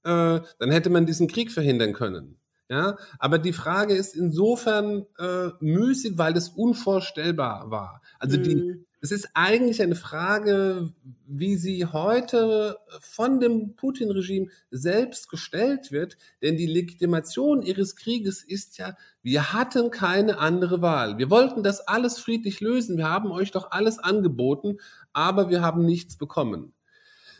äh, 0.03 0.39
dann 0.57 0.71
hätte 0.71 0.89
man 0.89 1.05
diesen 1.05 1.27
Krieg 1.27 1.51
verhindern 1.51 1.93
können. 1.93 2.39
Ja, 2.67 2.97
aber 3.19 3.37
die 3.37 3.53
Frage 3.53 3.93
ist 3.93 4.15
insofern 4.15 5.05
äh, 5.19 5.49
müßig, 5.59 6.17
weil 6.17 6.33
das 6.33 6.49
unvorstellbar 6.49 7.69
war. 7.69 8.01
Also 8.17 8.37
die, 8.37 8.55
mhm. 8.55 8.85
Es 9.01 9.11
ist 9.11 9.29
eigentlich 9.33 9.81
eine 9.81 9.95
Frage, 9.95 10.93
wie 11.25 11.55
sie 11.55 11.87
heute 11.87 12.77
von 12.99 13.39
dem 13.39 13.75
Putin-Regime 13.75 14.49
selbst 14.69 15.27
gestellt 15.27 15.91
wird, 15.91 16.17
denn 16.43 16.55
die 16.55 16.67
Legitimation 16.67 17.63
ihres 17.63 17.95
Krieges 17.95 18.43
ist 18.43 18.77
ja, 18.77 18.95
wir 19.23 19.53
hatten 19.53 19.89
keine 19.89 20.37
andere 20.37 20.83
Wahl. 20.83 21.17
Wir 21.17 21.31
wollten 21.31 21.63
das 21.63 21.87
alles 21.87 22.19
friedlich 22.19 22.61
lösen. 22.61 22.97
Wir 22.97 23.09
haben 23.09 23.31
euch 23.31 23.49
doch 23.49 23.71
alles 23.71 23.97
angeboten, 23.97 24.77
aber 25.13 25.49
wir 25.49 25.61
haben 25.61 25.83
nichts 25.83 26.15
bekommen. 26.15 26.73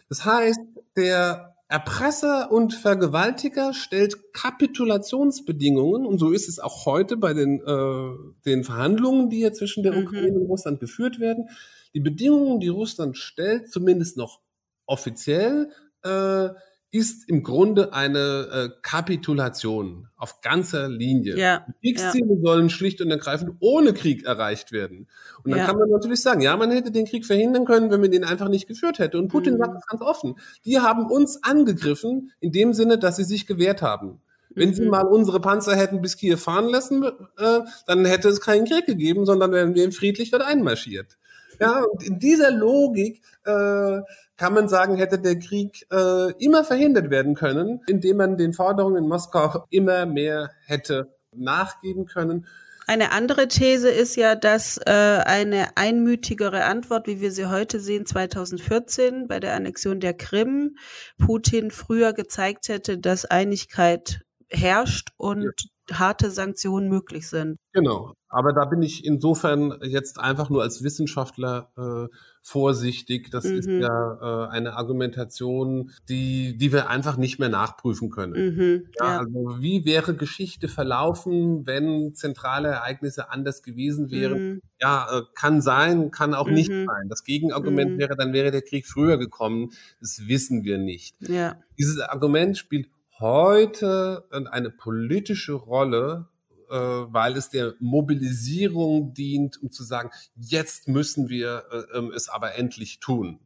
Das 0.10 0.26
heißt, 0.26 0.60
der 0.96 1.56
Erpresser 1.72 2.52
und 2.52 2.74
Vergewaltiger 2.74 3.74
stellt 3.74 4.34
Kapitulationsbedingungen 4.34 6.06
und 6.06 6.20
so 6.20 6.32
ist 6.32 6.50
es 6.50 6.60
auch 6.60 6.86
heute 6.86 7.16
bei 7.16 7.34
den, 7.34 7.62
äh, 7.66 8.34
den 8.46 8.66
Verhandlungen, 8.66 9.30
die 9.30 9.38
hier 9.38 9.54
zwischen 9.54 9.82
der 9.82 9.94
mhm. 9.94 10.04
Ukraine 10.04 10.38
und 10.38 10.48
Russland 10.48 10.82
geführt 10.82 11.22
werden. 11.22 11.48
Die 11.94 12.02
Bedingungen, 12.02 12.60
die 12.60 12.68
Russland 12.68 13.18
stellt, 13.18 13.72
zumindest 13.72 14.18
noch 14.18 14.42
offiziell, 14.86 15.72
äh, 16.04 16.50
ist 16.92 17.30
im 17.30 17.42
Grunde 17.42 17.94
eine 17.94 18.48
äh, 18.52 18.70
Kapitulation 18.82 20.10
auf 20.18 20.42
ganzer 20.42 20.90
Linie. 20.90 21.38
Ja, 21.38 21.66
Kriegsziele 21.80 22.36
ja. 22.36 22.42
sollen 22.44 22.70
schlicht 22.70 23.02
und 23.02 23.10
ergreifend 23.10 23.56
ohne 23.62 23.94
Krieg 23.94 24.26
erreicht 24.26 24.74
werden. 24.74 25.08
Und 25.44 25.52
dann 25.52 25.60
ja. 25.60 25.66
kann 25.66 25.78
man 25.78 25.90
natürlich 25.90 26.22
sagen, 26.22 26.42
ja, 26.42 26.56
man 26.58 26.70
hätte 26.70 26.92
den 26.92 27.06
Krieg 27.06 27.26
verhindern 27.26 27.64
können, 27.64 27.92
wenn 27.92 28.02
man 28.02 28.12
den 28.12 28.26
einfach 28.26 28.50
nicht 28.50 28.68
geführt 28.68 29.00
hätte. 29.00 29.18
Und 29.18 29.30
Putin 29.30 29.54
mhm. 29.54 29.60
sagt 29.60 29.78
es 29.78 29.88
ganz 29.88 30.02
offen. 30.02 30.36
Die 30.66 30.80
haben 30.80 31.06
uns 31.06 31.42
angegriffen 31.44 32.32
in 32.42 32.52
dem 32.52 32.74
Sinne, 32.74 33.00
dass 33.00 33.16
sie 33.16 33.24
sich 33.24 33.48
gewehrt 33.48 33.82
haben. 33.82 34.20
Wenn 34.50 34.70
mhm. 34.70 34.74
sie 34.74 34.86
mal 34.86 35.08
unsere 35.08 35.40
Panzer 35.40 35.78
hätten 35.78 36.02
bis 36.02 36.18
Kiew 36.18 36.36
fahren 36.36 36.68
lassen, 36.68 37.04
äh, 37.04 37.60
dann 37.88 38.04
hätte 38.04 38.28
es 38.28 38.42
keinen 38.42 38.66
Krieg 38.66 38.86
gegeben, 38.86 39.26
sondern 39.26 39.54
wären 39.54 39.76
wir 39.76 39.90
friedlich 39.94 40.30
dort 40.32 40.44
einmarschiert. 40.44 41.18
Ja, 41.62 41.84
und 41.84 42.04
in 42.04 42.20
dieser 42.20 42.52
Logik 42.52 43.22
äh, 43.46 44.02
kann 44.42 44.56
man 44.56 44.68
sagen, 44.68 44.96
hätte 44.96 45.20
der 45.20 45.38
Krieg 45.38 45.86
äh, 45.92 46.32
immer 46.44 46.64
verhindert 46.64 47.12
werden 47.12 47.36
können, 47.36 47.80
indem 47.86 48.18
man 48.18 48.38
den 48.38 48.54
Forderungen 48.54 49.04
in 49.04 49.08
Moskau 49.08 49.66
immer 49.70 50.08
mehr 50.08 50.50
hätte 50.66 51.14
nachgeben 51.32 52.08
können. 52.08 52.48
Eine 52.88 53.12
andere 53.12 53.48
These 53.48 53.92
ist 53.92 54.16
ja, 54.16 54.34
dass 54.34 54.80
äh, 54.80 54.90
eine 54.90 55.78
einmütigere 55.78 56.64
Antwort, 56.64 57.06
wie 57.06 57.22
wir 57.22 57.32
sie 57.32 57.46
heute 57.52 57.80
sehen, 57.80 58.08
2014 58.08 59.28
bei 59.28 59.40
der 59.40 59.54
Annexion 59.54 60.00
der 60.00 60.16
Krim, 60.16 60.76
Putin 61.24 61.70
früher 61.70 62.12
gezeigt 62.12 62.68
hätte, 62.68 62.98
dass 62.98 63.26
Einigkeit 63.26 64.22
herrscht 64.50 65.10
und 65.18 65.44
ja. 65.44 65.71
Harte 65.92 66.32
Sanktionen 66.32 66.90
möglich 66.90 67.28
sind. 67.28 67.58
Genau. 67.74 68.14
Aber 68.34 68.54
da 68.54 68.64
bin 68.64 68.82
ich 68.82 69.04
insofern 69.04 69.78
jetzt 69.82 70.20
einfach 70.20 70.50
nur 70.50 70.62
als 70.62 70.84
Wissenschaftler 70.84 71.70
äh, 71.78 72.16
vorsichtig. 72.42 73.30
Das 73.30 73.44
mhm. 73.44 73.58
ist 73.58 73.68
ja 73.68 74.46
äh, 74.46 74.50
eine 74.50 74.76
Argumentation, 74.78 75.92
die, 76.08 76.58
die 76.58 76.72
wir 76.72 76.90
einfach 76.90 77.18
nicht 77.18 77.40
mehr 77.40 77.50
nachprüfen 77.50 78.10
können. 78.10 78.56
Mhm, 78.56 78.88
ja, 79.00 79.06
ja. 79.06 79.20
Also 79.20 79.58
wie 79.60 79.84
wäre 79.84 80.16
Geschichte 80.16 80.70
verlaufen, 80.70 81.68
wenn 81.68 82.16
zentrale 82.16 82.70
Ereignisse 82.70 83.30
anders 83.32 83.64
gewesen 83.64 84.12
wären? 84.12 84.44
Mhm. 84.44 84.62
Ja, 84.80 85.08
äh, 85.12 85.22
kann 85.36 85.62
sein, 85.62 86.12
kann 86.12 86.34
auch 86.34 86.48
nicht 86.48 86.72
mhm. 86.72 86.86
sein. 86.86 87.10
Das 87.10 87.26
Gegenargument 87.26 87.92
mhm. 87.92 87.98
wäre, 87.98 88.16
dann 88.16 88.32
wäre 88.32 88.52
der 88.52 88.62
Krieg 88.62 88.88
früher 88.88 89.18
gekommen. 89.18 89.72
Das 90.00 90.28
wissen 90.28 90.64
wir 90.64 90.78
nicht. 90.78 91.16
Ja. 91.28 91.58
Dieses 91.78 92.00
Argument 92.00 92.58
spielt 92.58 92.88
heute 93.22 94.26
eine 94.32 94.70
politische 94.70 95.54
Rolle, 95.54 96.28
äh, 96.70 96.76
weil 96.76 97.38
es 97.38 97.50
der 97.50 97.76
Mobilisierung 97.80 99.14
dient, 99.14 99.62
um 99.62 99.72
zu 99.72 99.84
sagen, 99.84 100.10
jetzt 100.36 100.88
müssen 100.88 101.30
wir 101.30 101.64
äh, 101.72 101.98
ähm, 101.98 102.12
es 102.16 102.28
aber 102.30 102.56
endlich 102.56 103.00
tun. 103.00 103.40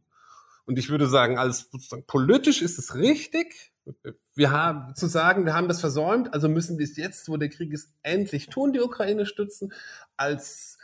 Und 0.66 0.80
ich 0.80 0.90
würde 0.90 1.08
sagen, 1.08 1.38
als 1.38 1.70
politisch 2.08 2.62
ist 2.62 2.80
es 2.80 2.96
richtig, 2.96 3.72
wir 4.34 4.52
haben 4.52 4.96
zu 4.96 5.08
sagen, 5.08 5.46
wir 5.46 5.54
haben 5.54 5.68
das 5.68 5.80
versäumt, 5.80 6.34
also 6.34 6.50
müssen 6.50 6.80
wir 6.80 6.86
es 6.86 6.98
jetzt, 6.98 7.30
wo 7.30 7.38
der 7.38 7.50
Krieg 7.50 7.72
ist, 7.72 7.94
endlich 8.02 8.48
tun, 8.48 8.74
die 8.74 8.82
Ukraine 8.82 9.26
stützen. 9.26 9.74
Als 10.18 10.78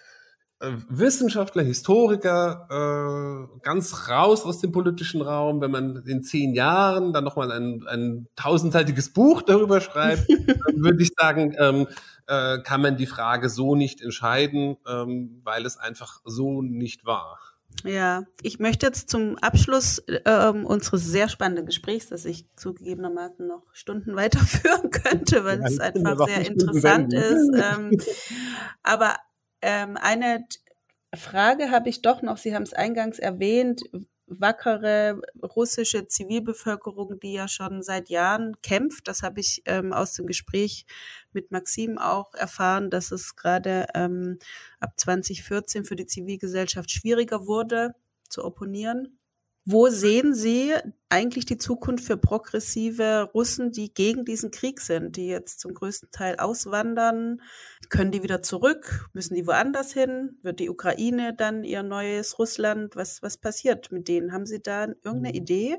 Wissenschaftler, 0.89 1.63
Historiker, 1.63 2.68
äh, 2.70 3.60
ganz 3.63 4.10
raus 4.10 4.44
aus 4.46 4.60
dem 4.60 4.72
politischen 4.72 5.22
Raum, 5.22 5.62
wenn 5.62 5.72
man 5.72 6.03
in 6.06 6.24
zehn 6.24 6.53
Jahren 6.53 7.13
dann 7.13 7.24
nochmal 7.24 7.51
ein, 7.51 7.86
ein 7.88 8.27
tausendseitiges 8.36 9.13
Buch 9.13 9.41
darüber 9.41 9.82
schreibt, 9.82 10.30
dann 10.30 10.84
würde 10.84 11.01
ich 11.01 11.12
sagen, 11.18 11.56
ähm, 11.58 11.88
äh, 12.27 12.60
kann 12.60 12.82
man 12.82 12.98
die 12.98 13.08
Frage 13.08 13.50
so 13.50 13.75
nicht 13.75 14.01
entscheiden, 14.01 14.77
ähm, 14.88 15.41
weil 15.44 15.65
es 15.65 15.77
einfach 15.77 16.22
so 16.25 16.62
nicht 16.62 17.06
war. 17.06 17.39
Ja, 17.84 18.24
ich 18.44 18.60
möchte 18.60 18.86
jetzt 18.86 19.10
zum 19.10 19.38
Abschluss 19.39 20.00
äh, 20.08 20.50
unseres 20.50 21.06
sehr 21.06 21.30
spannenden 21.30 21.65
Gesprächs, 21.65 22.10
das 22.10 22.25
ich 22.25 22.46
zugegebenermaßen 22.56 23.48
noch 23.48 23.63
Stunden 23.74 24.15
weiterführen 24.15 24.91
könnte, 24.91 25.44
weil 25.44 25.60
ja, 25.60 25.68
es 25.68 25.80
einfach 25.80 26.27
sehr 26.27 26.46
interessant 26.46 27.13
ist. 27.13 27.50
Ähm, 27.56 27.98
aber 28.84 29.15
Ähm, 29.62 29.98
eine 29.98 30.46
Frage 31.13 31.72
habe 31.72 31.89
ich 31.89 32.01
doch 32.01 32.22
noch. 32.22 32.38
Sie 32.38 32.56
haben 32.56 32.63
es 32.63 32.74
eingangs 32.74 33.20
erwähnt. 33.20 33.84
Wackere 34.27 35.22
russische 35.44 36.08
Zivilbevölkerung, 36.08 37.20
die 37.20 37.34
ja 37.34 37.50
schon 37.50 37.84
seit 37.84 38.10
Jahren 38.10 38.56
kämpft. 38.62 39.08
Das 39.10 39.24
habe 39.24 39.41
ich 39.41 39.62
ähm, 39.65 39.91
aus 39.91 40.13
dem 40.13 40.25
Gespräch 40.25 40.86
mit 41.34 41.51
Maxim 41.51 41.98
auch 41.98 42.34
erfahren, 42.34 42.89
dass 42.89 43.12
es 43.12 43.36
gerade 43.36 43.88
ähm, 43.94 44.39
ab 44.80 44.94
2014 44.98 45.84
für 45.84 45.98
die 45.98 46.06
Zivilgesellschaft 46.06 46.91
schwieriger 46.91 47.46
wurde 47.46 47.94
zu 48.30 48.46
opponieren. 48.46 49.20
Wo 49.63 49.89
sehen 49.89 50.34
Sie 50.34 50.74
eigentlich 51.10 51.46
die 51.46 51.60
Zukunft 51.60 52.03
für 52.03 52.18
progressive 52.18 53.30
Russen, 53.34 53.72
die 53.72 53.94
gegen 53.94 54.25
diesen 54.25 54.50
Krieg 54.50 54.82
sind, 54.82 55.18
die 55.18 55.27
jetzt 55.27 55.60
zum 55.60 55.75
größten 55.75 56.10
Teil 56.12 56.38
auswandern? 56.38 57.41
Können 57.89 58.12
die 58.12 58.24
wieder 58.24 58.41
zurück? 58.41 59.10
Müssen 59.13 59.36
die 59.36 59.46
woanders 59.46 59.94
hin? 59.94 60.39
Wird 60.41 60.60
die 60.60 60.70
Ukraine 60.70 61.36
dann 61.36 61.63
ihr 61.63 61.84
neues 61.84 62.39
Russland? 62.39 62.96
Was, 62.96 63.22
was 63.22 63.38
passiert 63.38 63.91
mit 63.91 64.08
denen? 64.08 64.34
Haben 64.34 64.48
Sie 64.48 64.62
da 64.63 64.88
irgendeine 65.03 65.30
mhm. 65.30 65.36
Idee? 65.36 65.77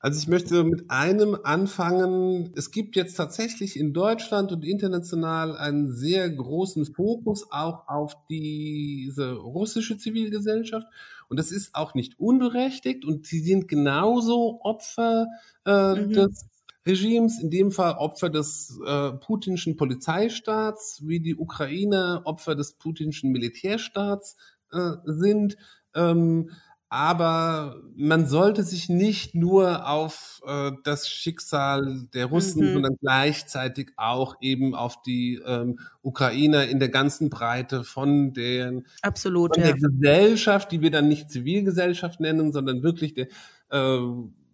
Also 0.00 0.20
ich 0.20 0.28
möchte 0.28 0.62
mit 0.62 0.88
einem 0.90 1.36
anfangen. 1.42 2.52
Es 2.56 2.70
gibt 2.70 2.94
jetzt 2.94 3.14
tatsächlich 3.14 3.76
in 3.76 3.92
Deutschland 3.92 4.52
und 4.52 4.64
international 4.64 5.56
einen 5.56 5.92
sehr 5.92 6.30
großen 6.30 6.86
Fokus 6.86 7.50
auch 7.50 7.88
auf 7.88 8.14
diese 8.30 9.32
russische 9.32 9.98
Zivilgesellschaft. 9.98 10.86
Und 11.28 11.38
das 11.38 11.50
ist 11.50 11.74
auch 11.74 11.94
nicht 11.94 12.18
unberechtigt. 12.18 13.04
Und 13.04 13.26
sie 13.26 13.40
sind 13.40 13.68
genauso 13.68 14.60
Opfer 14.62 15.26
äh, 15.66 15.94
mhm. 15.94 16.12
des 16.12 16.46
Regimes, 16.86 17.40
in 17.40 17.50
dem 17.50 17.70
Fall 17.70 17.96
Opfer 17.98 18.30
des 18.30 18.80
äh, 18.86 19.12
putinschen 19.12 19.76
Polizeistaats, 19.76 21.02
wie 21.06 21.20
die 21.20 21.36
Ukrainer 21.36 22.22
Opfer 22.24 22.54
des 22.54 22.74
putinschen 22.74 23.30
Militärstaats 23.30 24.36
äh, 24.72 24.92
sind. 25.04 25.56
Ähm, 25.94 26.50
aber 26.90 27.82
man 27.96 28.26
sollte 28.26 28.62
sich 28.62 28.88
nicht 28.88 29.34
nur 29.34 29.86
auf 29.88 30.40
äh, 30.46 30.72
das 30.84 31.08
Schicksal 31.08 32.08
der 32.14 32.26
Russen, 32.26 32.66
mhm. 32.66 32.72
sondern 32.74 32.96
gleichzeitig 33.00 33.92
auch 33.96 34.36
eben 34.40 34.74
auf 34.74 35.02
die 35.02 35.40
ähm, 35.44 35.78
Ukrainer 36.02 36.66
in 36.66 36.78
der 36.78 36.88
ganzen 36.88 37.28
Breite 37.28 37.84
von, 37.84 38.32
den, 38.32 38.86
Absolut, 39.02 39.54
von 39.54 39.64
ja. 39.64 39.72
der 39.72 39.90
Gesellschaft, 39.90 40.72
die 40.72 40.80
wir 40.80 40.90
dann 40.90 41.08
nicht 41.08 41.30
Zivilgesellschaft 41.30 42.20
nennen, 42.20 42.52
sondern 42.52 42.82
wirklich 42.82 43.12
der 43.12 43.28
äh, 43.70 43.98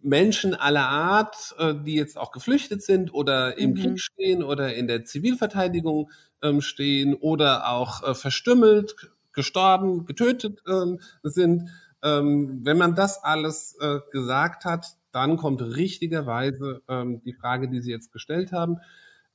Menschen 0.01 0.53
aller 0.53 0.87
Art, 0.87 1.55
äh, 1.57 1.73
die 1.73 1.95
jetzt 1.95 2.17
auch 2.17 2.31
geflüchtet 2.31 2.83
sind 2.83 3.13
oder 3.13 3.57
im 3.57 3.71
mhm. 3.71 3.75
Krieg 3.75 3.99
stehen 4.01 4.43
oder 4.43 4.75
in 4.75 4.87
der 4.87 5.05
Zivilverteidigung 5.05 6.11
ähm, 6.43 6.59
stehen 6.61 7.15
oder 7.15 7.69
auch 7.69 8.03
äh, 8.03 8.13
verstümmelt, 8.13 8.95
gestorben, 9.31 10.05
getötet 10.05 10.61
ähm, 10.67 10.99
sind 11.23 11.69
ähm, 12.05 12.61
wenn 12.63 12.77
man 12.77 12.95
das 12.95 13.21
alles 13.23 13.75
äh, 13.81 13.99
gesagt 14.11 14.63
hat, 14.63 14.85
dann 15.11 15.37
kommt 15.37 15.61
richtigerweise 15.61 16.81
ähm, 16.87 17.21
die 17.23 17.33
Frage, 17.33 17.67
die 17.67 17.81
Sie 17.81 17.91
jetzt 17.91 18.13
gestellt 18.13 18.51
haben. 18.51 18.77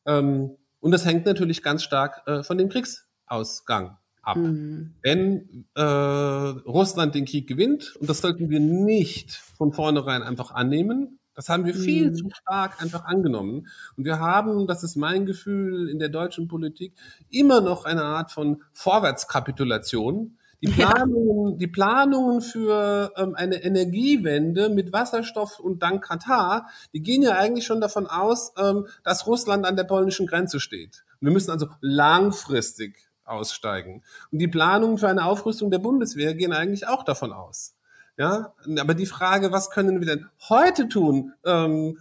Ähm, 0.07 0.53
und 0.79 0.93
das 0.93 1.05
hängt 1.05 1.27
natürlich 1.27 1.63
ganz 1.63 1.83
stark 1.83 2.23
äh, 2.27 2.43
von 2.43 2.57
dem 2.57 2.69
Kriegsausgang 2.69 3.99
ab. 4.23 4.37
Mhm. 4.37 4.95
Wenn 5.03 5.67
äh, 5.75 5.83
Russland 5.83 7.15
den 7.15 7.25
Krieg 7.25 7.49
gewinnt, 7.49 7.97
und 7.97 8.09
das 8.09 8.21
sollten 8.21 8.51
wir 8.51 8.61
nicht 8.61 9.33
von 9.33 9.73
vornherein 9.73 10.23
einfach 10.23 10.53
annehmen, 10.53 11.19
das 11.35 11.49
haben 11.49 11.65
wir 11.65 11.75
viel 11.75 12.11
mhm. 12.11 12.15
zu 12.15 12.31
stark 12.31 12.83
einfach 12.83 13.05
angenommen. 13.05 13.67
Und 13.97 14.05
wir 14.05 14.21
haben, 14.21 14.67
das 14.67 14.85
ist 14.85 14.97
mein 14.97 15.27
Gefühl, 15.27 15.89
in 15.89 15.99
der 15.99 16.11
deutschen 16.11 16.47
Politik 16.47 16.95
immer 17.31 17.61
noch 17.61 17.85
eine 17.85 18.05
Art 18.05 18.31
von 18.31 18.63
Vorwärtskapitulation 18.73 20.37
die 20.63 20.69
Planungen, 20.69 21.53
ja. 21.53 21.59
die 21.59 21.67
Planungen 21.67 22.41
für 22.41 23.13
ähm, 23.17 23.35
eine 23.35 23.63
Energiewende 23.63 24.69
mit 24.69 24.93
Wasserstoff 24.93 25.59
und 25.59 25.83
dank 25.83 26.05
Katar, 26.05 26.69
die 26.93 27.01
gehen 27.01 27.23
ja 27.23 27.37
eigentlich 27.37 27.65
schon 27.65 27.81
davon 27.81 28.07
aus, 28.07 28.53
ähm, 28.59 28.87
dass 29.03 29.27
Russland 29.27 29.65
an 29.65 29.77
der 29.77 29.85
polnischen 29.85 30.27
Grenze 30.27 30.61
steht. 30.61 31.05
Wir 31.21 31.33
müssen 31.33 31.51
also 31.51 31.69
langfristig 31.81 32.97
aussteigen. 33.25 34.03
Und 34.33 34.39
die 34.39 34.49
Planungen 34.49 34.99
für 34.99 35.09
eine 35.09 35.25
Aufrüstung 35.25 35.71
der 35.71 35.79
Bundeswehr 35.79 36.35
gehen 36.35 36.53
eigentlich 36.53 36.87
auch 36.89 37.05
davon 37.05 37.33
aus. 37.33 37.77
Ja, 38.19 38.53
aber 38.79 38.95
die 38.95 39.07
Frage, 39.07 39.53
was 39.53 39.71
können 39.71 40.01
wir 40.01 40.07
denn 40.07 40.27
heute 40.49 40.89
tun, 40.89 41.33
ähm, 41.45 41.99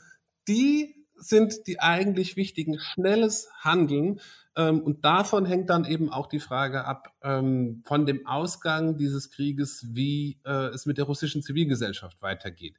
die 0.48 0.96
sind 1.16 1.68
die 1.68 1.80
eigentlich 1.80 2.36
wichtigen. 2.36 2.80
Schnelles 2.80 3.50
Handeln 3.60 4.20
und 4.56 5.06
davon 5.06 5.46
hängt 5.46 5.70
dann 5.70 5.86
eben 5.86 6.12
auch 6.12 6.28
die 6.28 6.40
Frage 6.40 6.86
ab 6.86 7.14
ähm, 7.24 7.82
von 7.86 8.06
dem 8.06 8.26
Ausgang 8.28 8.98
dieses 8.98 9.30
Krieges, 9.30 9.86
wie 9.92 10.40
äh, 10.46 10.68
es 10.68 10.86
mit 10.86 10.98
der 10.98 11.06
russischen 11.06 11.42
Zivilgesellschaft 11.44 12.22
weitergeht. 12.22 12.76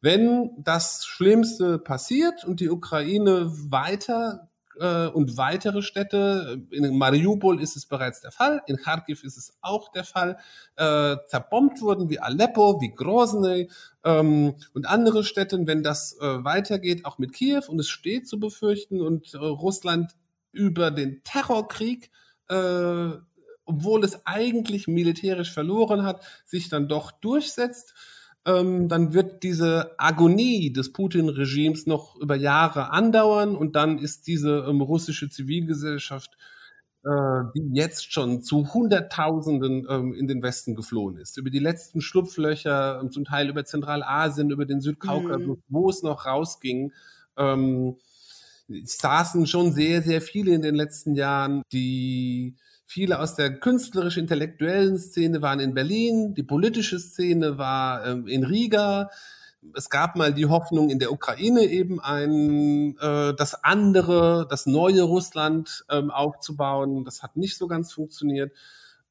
Wenn 0.00 0.50
das 0.58 1.04
Schlimmste 1.04 1.78
passiert 1.78 2.44
und 2.44 2.60
die 2.60 2.70
Ukraine 2.70 3.50
weiter 3.70 4.48
äh, 4.78 5.06
und 5.06 5.36
weitere 5.36 5.82
Städte, 5.82 6.62
in 6.70 6.96
Mariupol 6.96 7.60
ist 7.60 7.76
es 7.76 7.86
bereits 7.86 8.20
der 8.20 8.30
Fall, 8.30 8.62
in 8.66 8.76
Kharkiv 8.76 9.24
ist 9.24 9.36
es 9.36 9.56
auch 9.60 9.90
der 9.90 10.04
Fall, 10.04 10.38
äh, 10.76 11.16
zerbombt 11.28 11.80
wurden 11.80 12.10
wie 12.10 12.18
Aleppo, 12.18 12.80
wie 12.80 12.92
Grozny 12.92 13.70
ähm, 14.04 14.54
und 14.74 14.86
andere 14.86 15.24
Städte, 15.24 15.66
wenn 15.66 15.82
das 15.82 16.16
äh, 16.20 16.44
weitergeht, 16.44 17.04
auch 17.04 17.18
mit 17.18 17.32
Kiew 17.32 17.62
und 17.68 17.80
es 17.80 17.88
steht 17.88 18.28
zu 18.28 18.38
befürchten 18.38 19.00
und 19.00 19.34
äh, 19.34 19.38
Russland 19.38 20.12
über 20.56 20.90
den 20.90 21.22
Terrorkrieg, 21.22 22.10
äh, 22.48 23.10
obwohl 23.64 24.04
es 24.04 24.24
eigentlich 24.26 24.88
militärisch 24.88 25.52
verloren 25.52 26.04
hat, 26.04 26.24
sich 26.44 26.68
dann 26.68 26.88
doch 26.88 27.10
durchsetzt, 27.10 27.94
ähm, 28.46 28.88
dann 28.88 29.12
wird 29.12 29.42
diese 29.42 29.94
Agonie 29.98 30.72
des 30.72 30.92
Putin-Regimes 30.92 31.86
noch 31.86 32.16
über 32.16 32.36
Jahre 32.36 32.90
andauern 32.90 33.56
und 33.56 33.74
dann 33.74 33.98
ist 33.98 34.28
diese 34.28 34.64
ähm, 34.68 34.80
russische 34.80 35.28
Zivilgesellschaft, 35.28 36.36
äh, 37.04 37.42
die 37.56 37.70
jetzt 37.72 38.12
schon 38.12 38.42
zu 38.42 38.72
Hunderttausenden 38.72 39.86
ähm, 39.90 40.14
in 40.14 40.28
den 40.28 40.42
Westen 40.42 40.76
geflohen 40.76 41.16
ist, 41.16 41.36
über 41.38 41.50
die 41.50 41.58
letzten 41.58 42.00
Schlupflöcher, 42.00 43.00
ähm, 43.02 43.10
zum 43.10 43.24
Teil 43.24 43.48
über 43.48 43.64
Zentralasien, 43.64 44.50
über 44.50 44.64
den 44.64 44.80
Südkaukasus, 44.80 45.58
mhm. 45.58 45.62
wo 45.68 45.90
es 45.90 46.04
noch 46.04 46.24
rausging, 46.24 46.92
ähm, 47.36 47.96
saßen 48.68 49.46
schon 49.46 49.72
sehr, 49.72 50.02
sehr 50.02 50.20
viele 50.20 50.52
in 50.52 50.62
den 50.62 50.74
letzten 50.74 51.14
Jahren, 51.14 51.62
die 51.72 52.56
viele 52.84 53.18
aus 53.20 53.34
der 53.34 53.58
künstlerisch-intellektuellen 53.58 54.98
Szene 54.98 55.42
waren 55.42 55.60
in 55.60 55.74
Berlin, 55.74 56.34
die 56.34 56.42
politische 56.42 56.98
Szene 56.98 57.58
war 57.58 58.06
ähm, 58.06 58.26
in 58.26 58.44
Riga. 58.44 59.10
Es 59.74 59.90
gab 59.90 60.14
mal 60.14 60.32
die 60.32 60.46
Hoffnung 60.46 60.90
in 60.90 61.00
der 61.00 61.12
Ukraine 61.12 61.64
eben 61.64 61.98
ein 62.00 62.96
äh, 62.98 63.34
das 63.34 63.64
andere, 63.64 64.46
das 64.48 64.66
neue 64.66 65.02
Russland 65.02 65.84
ähm, 65.90 66.10
aufzubauen. 66.12 67.04
Das 67.04 67.22
hat 67.22 67.36
nicht 67.36 67.56
so 67.56 67.66
ganz 67.66 67.92
funktioniert. 67.92 68.52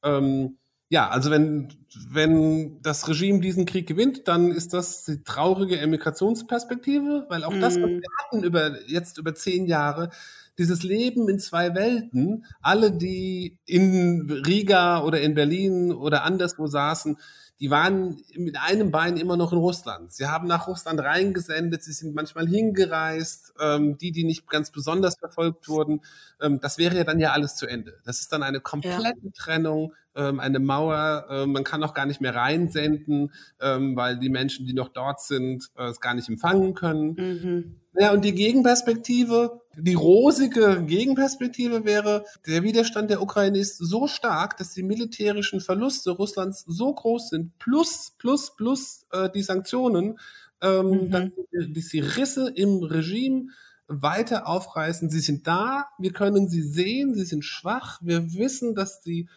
Ähm, 0.01 0.57
ja, 0.95 1.09
also 1.09 1.29
wenn, 1.29 1.67
wenn 2.09 2.81
das 2.81 3.09
Regime 3.09 3.41
diesen 3.41 3.65
Krieg 3.65 3.85
gewinnt, 3.85 4.29
dann 4.29 4.53
ist 4.53 4.73
das 4.73 5.03
die 5.03 5.21
traurige 5.23 5.77
Emigrationsperspektive, 5.77 7.25
weil 7.27 7.43
auch 7.43 7.51
mm. 7.51 7.59
das, 7.59 7.75
was 7.75 7.89
mhm. 7.89 8.01
wir 8.01 8.09
hatten 8.23 8.43
über, 8.45 8.81
jetzt 8.89 9.17
über 9.17 9.35
zehn 9.35 9.65
Jahre, 9.65 10.09
dieses 10.57 10.83
Leben 10.83 11.27
in 11.27 11.37
zwei 11.37 11.75
Welten, 11.75 12.45
alle, 12.61 12.93
die 12.93 13.57
in 13.65 14.41
Riga 14.47 15.03
oder 15.03 15.19
in 15.19 15.33
Berlin 15.33 15.91
oder 15.91 16.23
anderswo 16.23 16.65
saßen, 16.65 17.17
die 17.59 17.69
waren 17.69 18.21
mit 18.37 18.57
einem 18.57 18.89
Bein 18.91 19.17
immer 19.17 19.35
noch 19.35 19.51
in 19.51 19.59
Russland. 19.59 20.13
Sie 20.13 20.27
haben 20.27 20.47
nach 20.47 20.67
Russland 20.67 21.01
reingesendet, 21.01 21.83
sie 21.83 21.91
sind 21.91 22.15
manchmal 22.15 22.47
hingereist, 22.47 23.53
ähm, 23.59 23.97
die, 23.97 24.13
die 24.13 24.23
nicht 24.23 24.49
ganz 24.49 24.71
besonders 24.71 25.17
verfolgt 25.17 25.67
wurden. 25.67 26.01
Ähm, 26.41 26.61
das 26.61 26.77
wäre 26.77 26.95
ja 26.95 27.03
dann 27.03 27.19
ja 27.19 27.33
alles 27.33 27.55
zu 27.55 27.67
Ende. 27.67 27.99
Das 28.05 28.21
ist 28.21 28.31
dann 28.31 28.43
eine 28.43 28.61
komplette 28.61 29.19
ja. 29.21 29.31
Trennung, 29.35 29.93
ähm, 30.15 30.39
eine 30.39 30.59
Mauer. 30.59 31.25
Äh, 31.29 31.45
man 31.45 31.63
kann 31.63 31.83
auch 31.83 31.93
gar 31.93 32.05
nicht 32.05 32.21
mehr 32.21 32.35
reinsenden, 32.35 33.31
ähm, 33.61 33.95
weil 33.95 34.17
die 34.17 34.29
Menschen, 34.29 34.65
die 34.65 34.73
noch 34.73 34.89
dort 34.89 35.21
sind, 35.21 35.69
äh, 35.77 35.89
es 35.89 35.99
gar 35.99 36.13
nicht 36.13 36.29
empfangen 36.29 36.73
können. 36.73 37.15
Mhm. 37.15 37.75
Ja, 37.97 38.11
und 38.11 38.25
die 38.25 38.33
Gegenperspektive, 38.33 39.61
die 39.77 39.93
rosige 39.93 40.83
Gegenperspektive 40.85 41.85
wäre, 41.85 42.25
der 42.45 42.63
Widerstand 42.63 43.09
der 43.09 43.21
Ukraine 43.21 43.57
ist 43.57 43.77
so 43.77 44.07
stark, 44.07 44.57
dass 44.57 44.73
die 44.73 44.83
militärischen 44.83 45.61
Verluste 45.61 46.11
Russlands 46.11 46.65
so 46.67 46.93
groß 46.93 47.29
sind, 47.29 47.57
plus, 47.57 48.13
plus, 48.17 48.55
plus 48.55 49.05
äh, 49.11 49.29
die 49.29 49.43
Sanktionen, 49.43 50.19
ähm, 50.61 50.89
mhm. 50.89 51.11
dass, 51.11 51.23
dass 51.69 51.87
die 51.87 51.99
Risse 52.01 52.51
im 52.53 52.83
Regime 52.83 53.47
weiter 53.87 54.47
aufreißen. 54.47 55.09
Sie 55.09 55.19
sind 55.19 55.47
da, 55.47 55.87
wir 55.99 56.11
können 56.11 56.49
sie 56.49 56.63
sehen, 56.63 57.13
sie 57.13 57.25
sind 57.25 57.45
schwach. 57.45 57.99
Wir 58.01 58.33
wissen, 58.33 58.75
dass 58.75 59.01
die 59.01 59.29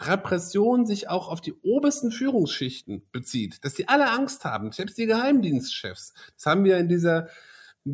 Repression 0.00 0.86
sich 0.86 1.08
auch 1.08 1.28
auf 1.28 1.40
die 1.40 1.54
obersten 1.62 2.10
Führungsschichten 2.10 3.02
bezieht, 3.10 3.64
dass 3.64 3.74
sie 3.74 3.88
alle 3.88 4.10
Angst 4.10 4.44
haben, 4.44 4.72
selbst 4.72 4.98
die 4.98 5.06
Geheimdienstchefs. 5.06 6.14
Das 6.36 6.46
haben 6.46 6.64
wir 6.64 6.78
in 6.78 6.88
dieser 6.88 7.28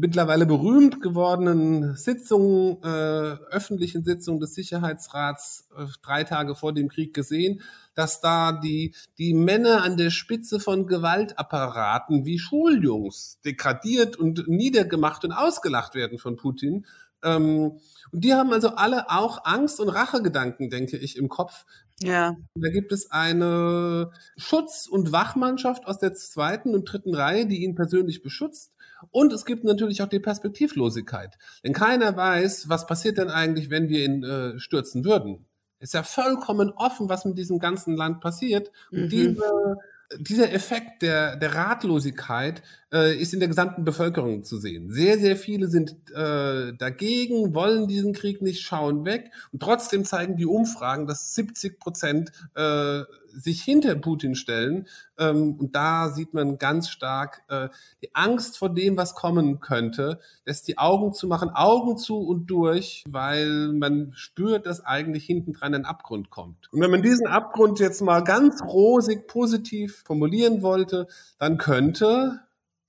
mittlerweile 0.01 0.47
berühmt 0.47 1.01
gewordenen 1.01 1.97
Sitzungen, 1.97 2.83
äh, 2.83 3.37
öffentlichen 3.51 4.05
Sitzungen 4.05 4.41
des 4.41 4.55
Sicherheitsrats 4.55 5.69
äh, 5.77 5.87
drei 6.03 6.25
Tage 6.25 6.55
vor 6.55 6.73
dem 6.73 6.89
Krieg 6.89 7.15
gesehen, 7.15 7.63
dass 7.95 8.21
da 8.21 8.53
die, 8.53 8.95
die 9.19 9.35
Männer 9.35 9.83
an 9.83 9.97
der 9.97 10.11
Spitze 10.11 10.59
von 10.59 10.87
Gewaltapparaten 10.87 12.25
wie 12.25 12.39
Schuljungs 12.39 13.41
degradiert 13.45 14.17
und 14.17 14.49
niedergemacht 14.49 15.25
und 15.25 15.33
ausgelacht 15.33 15.95
werden 15.95 16.19
von 16.19 16.37
Putin. 16.37 16.87
Ähm, 17.23 17.79
und 18.11 18.25
die 18.25 18.35
haben 18.35 18.53
also 18.53 18.71
alle 18.71 19.11
auch 19.11 19.45
Angst 19.45 19.81
und 19.81 19.89
Rachegedanken, 19.89 20.71
denke 20.71 20.97
ich, 20.97 21.17
im 21.17 21.29
Kopf, 21.29 21.65
ja. 22.01 22.37
Da 22.55 22.69
gibt 22.71 22.93
es 22.93 23.11
eine 23.11 24.11
Schutz- 24.37 24.87
und 24.87 25.13
Wachmannschaft 25.13 25.87
aus 25.87 25.99
der 25.99 26.15
zweiten 26.15 26.75
und 26.75 26.85
dritten 26.85 27.15
Reihe, 27.15 27.47
die 27.47 27.63
ihn 27.63 27.75
persönlich 27.75 28.23
beschützt. 28.23 28.73
Und 29.11 29.33
es 29.33 29.45
gibt 29.45 29.65
natürlich 29.65 30.03
auch 30.03 30.09
die 30.09 30.21
Perspektivlosigkeit. 30.21 31.37
Denn 31.63 31.73
keiner 31.73 32.17
weiß, 32.17 32.69
was 32.69 32.87
passiert 32.87 33.19
denn 33.19 33.29
eigentlich, 33.29 33.71
wenn 33.71 33.89
wir 33.89 34.05
ihn 34.05 34.25
äh, 34.25 34.59
stürzen 34.59 35.05
würden. 35.05 35.47
Ist 35.79 35.95
ja 35.95 36.03
vollkommen 36.03 36.71
offen, 36.71 37.09
was 37.09 37.25
mit 37.25 37.37
diesem 37.37 37.59
ganzen 37.59 37.95
Land 37.95 38.21
passiert. 38.21 38.71
Und 38.91 39.03
mhm. 39.03 39.09
diese 39.11 39.77
dieser 40.19 40.53
Effekt 40.53 41.03
der, 41.03 41.37
der 41.37 41.55
Ratlosigkeit 41.55 42.63
äh, 42.93 43.17
ist 43.17 43.35
in 43.35 43.41
der 43.41 43.49
gesamten 43.49 43.85
Bevölkerung 43.85 44.45
zu 44.45 44.59
sehen. 44.59 44.91
Sehr, 44.91 45.19
sehr 45.19 45.37
viele 45.37 45.69
sind 45.69 45.93
äh, 46.15 46.73
dagegen, 46.75 47.55
wollen 47.55 47.89
diesen 47.89 48.13
Krieg 48.13 48.43
nicht, 48.43 48.63
schauen 48.63 49.05
weg. 49.05 49.31
Und 49.53 49.61
trotzdem 49.63 50.05
zeigen 50.05 50.37
die 50.37 50.47
Umfragen, 50.47 51.07
dass 51.07 51.35
70 51.35 51.79
Prozent 51.81 52.33
äh, 52.55 53.03
sich 53.37 53.63
hinter 53.63 53.95
Putin 53.97 54.35
stellen. 54.35 54.87
Ähm, 55.19 55.57
und 55.59 55.75
da 55.75 56.11
sieht 56.11 56.35
man 56.35 56.59
ganz 56.59 56.89
stark 56.89 57.43
äh, 57.49 57.69
die 58.03 58.15
Angst 58.15 58.59
vor 58.59 58.69
dem, 58.73 58.97
was 58.97 59.15
kommen 59.15 59.61
könnte, 59.61 60.21
lässt 60.45 60.69
die 60.69 60.79
Augen 60.79 61.13
zu 61.13 61.27
machen, 61.27 61.51
Augen 61.51 61.99
zu 61.99 62.19
und 62.19 62.47
durch, 62.47 63.05
weil 63.09 63.73
man 63.73 64.13
spürt, 64.15 64.67
dass 64.67 64.85
eigentlich 64.85 65.25
hinten 65.25 65.53
dran 65.53 65.75
ein 65.75 65.85
Abgrund 65.85 66.31
kommt. 66.31 66.73
Und 66.73 66.81
wenn 66.81 66.91
man 66.91 67.03
diesen 67.03 67.27
Abgrund 67.27 67.79
jetzt 67.81 68.03
mal 68.03 68.23
ganz 68.23 68.63
rosig 68.63 69.27
positiv 69.27 70.03
formulieren 70.07 70.63
wollte, 70.63 71.07
dann 71.39 71.59
könnte 71.59 72.41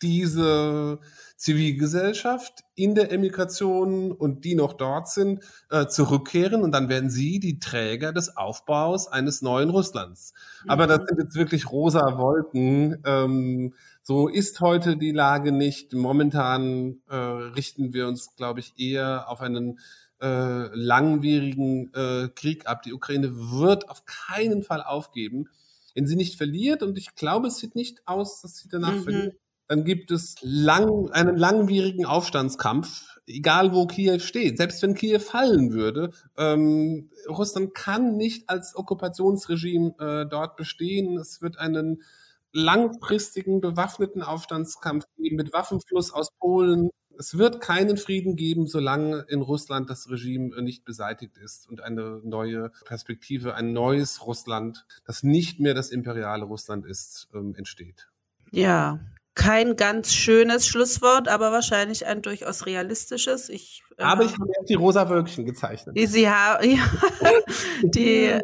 diese 0.02 1.00
Zivilgesellschaft 1.38 2.64
in 2.76 2.96
der 2.96 3.12
Emigration 3.12 4.12
und 4.12 4.46
die 4.46 4.56
noch 4.56 4.74
dort 4.74 5.10
sind, 5.10 5.44
äh, 5.70 5.88
zurückkehren 5.88 6.62
und 6.62 6.72
dann 6.72 6.88
werden 6.88 7.10
sie 7.10 7.40
die 7.40 7.60
Träger 7.60 8.14
des 8.14 8.38
Aufbaus 8.38 9.08
eines 9.08 9.42
neuen 9.42 9.70
Russlands. 9.70 10.34
Mhm. 10.64 10.70
Aber 10.70 10.88
das 10.88 11.00
sind 11.08 11.20
jetzt 11.20 11.36
wirklich 11.36 11.70
rosa 11.72 12.18
Wolken. 12.18 13.02
Ähm, 13.06 13.74
so 14.02 14.28
ist 14.28 14.62
heute 14.62 14.98
die 14.98 15.12
Lage 15.12 15.52
nicht. 15.52 15.94
Momentan 15.94 17.02
äh, 17.10 17.16
richten 17.16 17.94
wir 17.94 18.08
uns, 18.08 18.36
glaube 18.36 18.62
ich, 18.62 18.74
eher 18.78 19.30
auf 19.30 19.42
einen 19.42 19.80
äh, 20.22 20.68
langwierigen 20.74 21.94
äh, 21.94 22.30
Krieg 22.34 22.68
ab. 22.68 22.84
Die 22.84 22.94
Ukraine 22.94 23.32
wird 23.36 23.90
auf 23.90 24.06
keinen 24.06 24.64
Fall 24.64 24.82
aufgeben. 24.82 25.50
Wenn 25.94 26.08
sie 26.08 26.16
nicht 26.16 26.38
verliert, 26.38 26.84
und 26.84 26.98
ich 26.98 27.16
glaube, 27.16 27.48
es 27.48 27.58
sieht 27.58 27.76
nicht 27.76 28.08
aus, 28.08 28.42
dass 28.42 28.58
sie 28.58 28.70
danach 28.70 28.94
mhm. 28.94 29.04
verliert, 29.04 29.36
dann 29.68 29.84
gibt 29.84 30.12
es 30.12 30.36
lang, 30.42 31.10
einen 31.12 31.38
langwierigen 31.38 32.06
Aufstandskampf, 32.06 33.18
egal 33.28 33.74
wo 33.74 33.88
Kiew 33.88 34.20
steht. 34.20 34.58
Selbst 34.58 34.82
wenn 34.84 34.94
Kiew 34.94 35.20
fallen 35.20 35.74
würde, 35.74 36.12
ähm, 36.38 37.10
Russland 37.28 37.74
kann 37.74 38.16
nicht 38.18 38.50
als 38.50 38.76
Okkupationsregime 38.76 39.96
äh, 40.00 40.30
dort 40.30 40.56
bestehen. 40.56 41.18
Es 41.18 41.42
wird 41.42 41.58
einen 41.58 42.04
langfristigen 42.52 43.60
bewaffneten 43.60 44.22
Aufstandskampf 44.22 45.06
geben 45.18 45.36
mit 45.36 45.52
Waffenfluss 45.52 46.14
aus 46.14 46.30
Polen. 46.40 46.90
Es 47.18 47.38
wird 47.38 47.62
keinen 47.62 47.98
Frieden 47.98 48.36
geben, 48.36 48.68
solange 48.68 49.26
in 49.30 49.42
Russland 49.42 49.90
das 49.90 50.10
Regime 50.10 50.62
nicht 50.62 50.86
beseitigt 50.86 51.38
ist 51.38 51.68
und 51.68 51.82
eine 51.82 52.22
neue 52.24 52.72
Perspektive, 52.86 53.56
ein 53.56 53.74
neues 53.74 54.26
Russland, 54.26 54.86
das 55.06 55.24
nicht 55.24 55.60
mehr 55.60 55.74
das 55.74 55.90
imperiale 55.90 56.46
Russland 56.46 56.86
ist, 56.86 57.30
ähm, 57.34 57.56
entsteht. 57.56 58.10
Ja, 58.52 59.00
kein 59.36 59.76
ganz 59.76 60.14
schönes 60.14 60.66
Schlusswort, 60.66 61.28
aber 61.28 61.52
wahrscheinlich 61.52 62.06
ein 62.06 62.22
durchaus 62.22 62.66
realistisches. 62.66 63.50
Ich, 63.50 63.84
äh, 63.98 64.04
aber 64.04 64.24
ich 64.24 64.32
habe 64.32 64.50
die 64.68 64.74
rosa 64.76 65.10
Wölkchen 65.10 65.46
gezeichnet. 65.46 65.96
Die, 65.96 66.08
sie 66.08 66.30
haben, 66.30 66.70
ja, 66.70 66.84
die, 67.84 68.40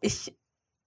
ich 0.00 0.34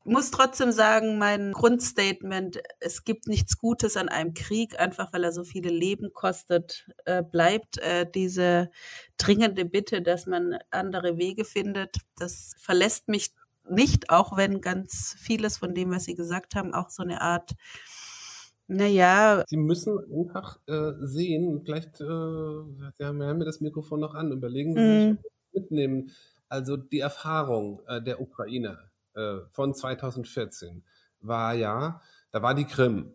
muss 0.03 0.31
trotzdem 0.31 0.71
sagen, 0.71 1.17
mein 1.17 1.53
Grundstatement, 1.53 2.61
es 2.79 3.05
gibt 3.05 3.27
nichts 3.27 3.57
Gutes 3.57 3.95
an 3.95 4.09
einem 4.09 4.33
Krieg, 4.33 4.77
einfach 4.79 5.13
weil 5.13 5.23
er 5.23 5.31
so 5.31 5.43
viele 5.43 5.69
Leben 5.69 6.11
kostet, 6.11 6.87
äh, 7.05 7.23
bleibt 7.23 7.77
äh, 7.77 8.05
diese 8.09 8.69
dringende 9.17 9.63
Bitte, 9.63 10.01
dass 10.01 10.25
man 10.25 10.57
andere 10.71 11.17
Wege 11.17 11.45
findet. 11.45 11.97
Das 12.17 12.55
verlässt 12.59 13.07
mich 13.07 13.31
nicht, 13.69 14.09
auch 14.09 14.35
wenn 14.35 14.59
ganz 14.59 15.15
vieles 15.17 15.57
von 15.57 15.73
dem, 15.73 15.91
was 15.91 16.03
Sie 16.03 16.15
gesagt 16.15 16.55
haben, 16.55 16.73
auch 16.73 16.89
so 16.89 17.03
eine 17.03 17.21
Art 17.21 17.53
naja. 18.67 19.43
Sie 19.47 19.57
müssen 19.57 19.97
einfach 20.11 20.59
äh, 20.67 20.93
sehen, 21.01 21.61
vielleicht, 21.63 22.01
äh, 22.01 22.05
Sie 22.97 23.03
haben 23.03 23.21
ja 23.21 23.33
das 23.33 23.61
Mikrofon 23.61 23.99
noch 23.99 24.15
an, 24.15 24.31
überlegen 24.31 24.73
Sie 24.75 24.81
mm. 24.81 25.17
sich, 25.17 25.31
mitnehmen. 25.53 26.11
Also 26.49 26.77
die 26.77 26.99
Erfahrung 26.99 27.81
äh, 27.87 28.01
der 28.01 28.21
Ukraine 28.21 28.77
äh, 29.15 29.37
von 29.51 29.73
2014 29.73 30.83
war 31.19 31.53
ja, 31.53 32.01
da 32.31 32.41
war 32.41 32.53
die 32.53 32.65
Krim. 32.65 33.13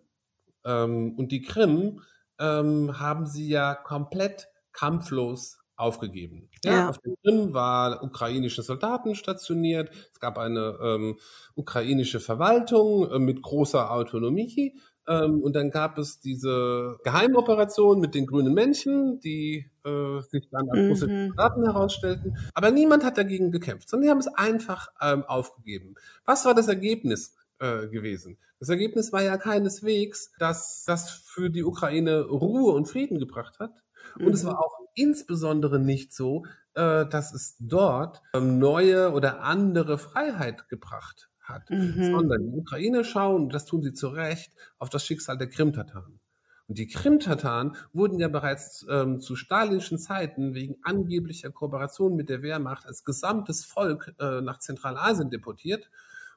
Ähm, 0.64 1.14
und 1.16 1.32
die 1.32 1.42
Krim 1.42 2.02
ähm, 2.38 2.98
haben 2.98 3.26
sie 3.26 3.48
ja 3.48 3.74
komplett 3.74 4.48
kampflos 4.72 5.58
aufgegeben. 5.76 6.48
Ja, 6.64 6.72
ja. 6.72 6.88
Auf 6.88 6.98
der 6.98 7.14
Krim 7.22 7.54
waren 7.54 7.98
ukrainische 8.00 8.62
Soldaten 8.62 9.14
stationiert. 9.14 9.90
Es 10.12 10.18
gab 10.18 10.38
eine 10.38 10.76
ähm, 10.82 11.18
ukrainische 11.54 12.20
Verwaltung 12.20 13.10
äh, 13.10 13.18
mit 13.18 13.42
großer 13.42 13.90
Autonomie. 13.92 14.78
Ähm, 15.08 15.42
und 15.42 15.56
dann 15.56 15.70
gab 15.70 15.96
es 15.98 16.20
diese 16.20 16.98
Geheimoperation 17.02 17.98
mit 17.98 18.14
den 18.14 18.26
grünen 18.26 18.52
Männchen, 18.52 19.20
die 19.20 19.70
äh, 19.84 20.20
sich 20.20 20.48
dann 20.50 20.68
als 20.68 21.00
mhm. 21.00 21.28
Soldaten 21.30 21.64
herausstellten. 21.64 22.36
Aber 22.54 22.70
niemand 22.70 23.04
hat 23.04 23.16
dagegen 23.16 23.50
gekämpft, 23.50 23.88
sondern 23.88 24.04
die 24.04 24.10
haben 24.10 24.18
es 24.18 24.28
einfach 24.28 24.88
ähm, 25.00 25.24
aufgegeben. 25.24 25.94
Was 26.26 26.44
war 26.44 26.54
das 26.54 26.68
Ergebnis 26.68 27.34
äh, 27.58 27.88
gewesen? 27.88 28.36
Das 28.60 28.68
Ergebnis 28.68 29.12
war 29.12 29.22
ja 29.22 29.38
keineswegs, 29.38 30.32
dass 30.38 30.84
das 30.84 31.10
für 31.10 31.48
die 31.48 31.64
Ukraine 31.64 32.22
Ruhe 32.22 32.72
und 32.72 32.86
Frieden 32.86 33.18
gebracht 33.18 33.58
hat. 33.60 33.72
Und 34.18 34.34
es 34.34 34.44
war 34.44 34.54
mhm. 34.54 34.58
auch 34.58 34.78
insbesondere 34.94 35.78
nicht 35.78 36.12
so, 36.12 36.44
äh, 36.74 37.06
dass 37.06 37.32
es 37.32 37.56
dort 37.60 38.20
ähm, 38.34 38.58
neue 38.58 39.12
oder 39.12 39.42
andere 39.42 39.96
Freiheit 39.96 40.68
gebracht 40.68 41.30
hat, 41.48 41.70
mhm. 41.70 42.12
sondern 42.12 42.50
die 42.50 42.58
Ukraine 42.58 43.04
schauen, 43.04 43.48
das 43.48 43.64
tun 43.64 43.82
sie 43.82 43.92
zu 43.92 44.08
Recht, 44.08 44.52
auf 44.78 44.90
das 44.90 45.04
Schicksal 45.04 45.38
der 45.38 45.48
Krim-Tataren. 45.48 46.20
Und 46.68 46.76
die 46.76 46.86
Krim-Tataren 46.86 47.76
wurden 47.94 48.18
ja 48.18 48.28
bereits 48.28 48.86
ähm, 48.90 49.20
zu 49.20 49.36
stalinischen 49.36 49.98
Zeiten 49.98 50.54
wegen 50.54 50.76
angeblicher 50.82 51.50
Kooperation 51.50 52.14
mit 52.14 52.28
der 52.28 52.42
Wehrmacht 52.42 52.86
als 52.86 53.04
gesamtes 53.04 53.64
Volk 53.64 54.14
äh, 54.20 54.42
nach 54.42 54.58
Zentralasien 54.58 55.30
deportiert 55.30 55.90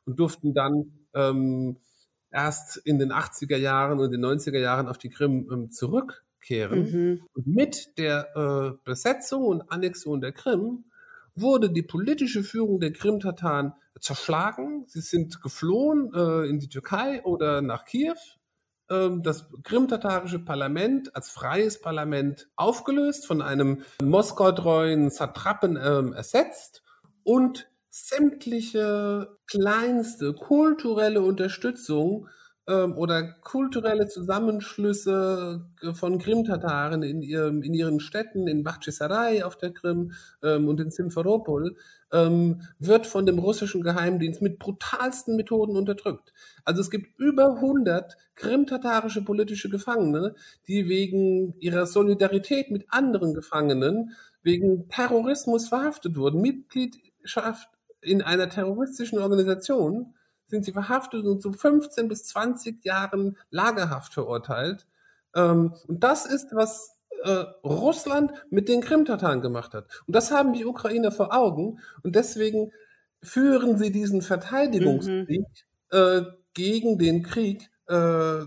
und 0.06 0.19
durften 0.19 0.54
dann 0.54 0.93
ähm, 1.13 1.78
erst 2.32 2.78
in 2.78 2.97
den 2.97 3.12
80er 3.12 3.58
Jahren 3.58 4.00
und 4.00 4.12
den 4.12 4.24
90er 4.24 4.58
Jahren 4.58 4.88
auf 4.88 4.97
die 4.97 5.10
Krim 5.10 5.50
ähm, 5.52 5.69
zurückkehren. 5.69 6.84
Mhm. 6.84 7.21
Und 7.34 7.47
mit 7.47 7.97
der 7.97 8.30
äh, 8.36 8.78
Besetzung 8.86 9.43
und 9.43 9.69
Annexion 9.69 10.21
der 10.21 10.32
Krim 10.32 10.86
wurde 11.36 11.72
die 11.72 11.84
politische 11.84 12.44
Führung 12.44 12.80
der 12.80 12.94
Krim-Tataren 12.94 13.74
zerschlagen. 14.00 14.86
Sie 14.88 15.02
sind 15.02 15.41
geflohen 15.41 16.12
äh, 16.13 16.48
in 16.48 16.60
die 16.60 16.70
Türkei 16.70 17.24
oder 17.24 17.62
nach 17.62 17.86
Kiew. 17.86 18.15
Ähm, 18.89 19.24
das 19.24 19.50
krimtatarische 19.63 20.39
Parlament 20.39 21.15
als 21.15 21.30
freies 21.30 21.80
Parlament 21.80 22.50
aufgelöst, 22.56 23.26
von 23.26 23.41
einem 23.41 23.84
moskautreuen 24.02 25.10
Satrapen 25.10 25.78
ähm, 25.82 26.13
ersetzt 26.13 26.84
und 27.24 27.70
sämtliche 27.89 29.38
kleinste 29.48 30.34
kulturelle 30.34 31.22
Unterstützung 31.22 32.28
ähm, 32.67 32.97
oder 32.97 33.24
kulturelle 33.24 34.08
Zusammenschlüsse 34.08 35.65
von 35.93 36.19
Krim-Tataren 36.19 37.04
in, 37.04 37.21
in 37.21 37.74
ihren 37.74 38.00
Städten, 38.00 38.47
in 38.47 38.63
Bakhchisarai 38.63 39.43
auf 39.43 39.58
der 39.58 39.71
Krim 39.71 40.13
ähm, 40.43 40.67
und 40.67 40.80
in 40.80 40.91
Simferopol, 40.91 41.76
ähm, 42.12 42.62
wird 42.80 43.08
von 43.08 43.26
dem 43.26 43.39
russischen 43.39 43.82
Geheimdienst 43.82 44.41
mit 44.41 44.60
brutalsten 44.60 45.36
Methoden 45.36 45.76
unterdrückt. 45.76 46.34
Also 46.63 46.82
es 46.82 46.91
gibt 46.91 47.19
über 47.19 47.56
100 47.56 48.15
krimtatarische 48.36 49.24
politische 49.24 49.69
Gefangene, 49.69 50.36
die 50.67 50.88
wegen 50.88 51.56
ihrer 51.60 51.86
Solidarität 51.86 52.69
mit 52.71 52.86
anderen 52.89 53.34
Gefangenen 53.34 54.12
wegen 54.43 54.88
Terrorismus 54.89 55.69
verhaftet 55.69 56.15
wurden, 56.15 56.41
Mitgliedschaft 56.41 57.69
in 58.02 58.21
einer 58.21 58.50
terroristischen 58.50 59.19
Organisation 59.19 60.15
sind 60.51 60.63
sie 60.63 60.73
verhaftet 60.73 61.25
und 61.25 61.41
zu 61.41 61.51
15 61.51 62.07
bis 62.07 62.25
20 62.25 62.85
Jahren 62.85 63.37
Lagerhaft 63.49 64.13
verurteilt. 64.13 64.85
Ähm, 65.35 65.73
und 65.87 66.03
das 66.03 66.25
ist, 66.25 66.53
was 66.53 66.95
äh, 67.23 67.45
Russland 67.63 68.31
mit 68.49 68.69
den 68.69 68.81
Krim-Tataren 68.81 69.41
gemacht 69.41 69.73
hat. 69.73 69.85
Und 70.05 70.15
das 70.15 70.31
haben 70.31 70.53
die 70.53 70.65
Ukrainer 70.65 71.11
vor 71.11 71.33
Augen. 71.33 71.79
Und 72.03 72.15
deswegen 72.15 72.71
führen 73.23 73.77
sie 73.77 73.91
diesen 73.91 74.21
Verteidigungskrieg 74.21 75.45
mhm. 75.91 75.97
äh, 75.97 76.21
gegen 76.53 76.97
den 76.97 77.23
Krieg 77.23 77.69
äh, 77.87 78.45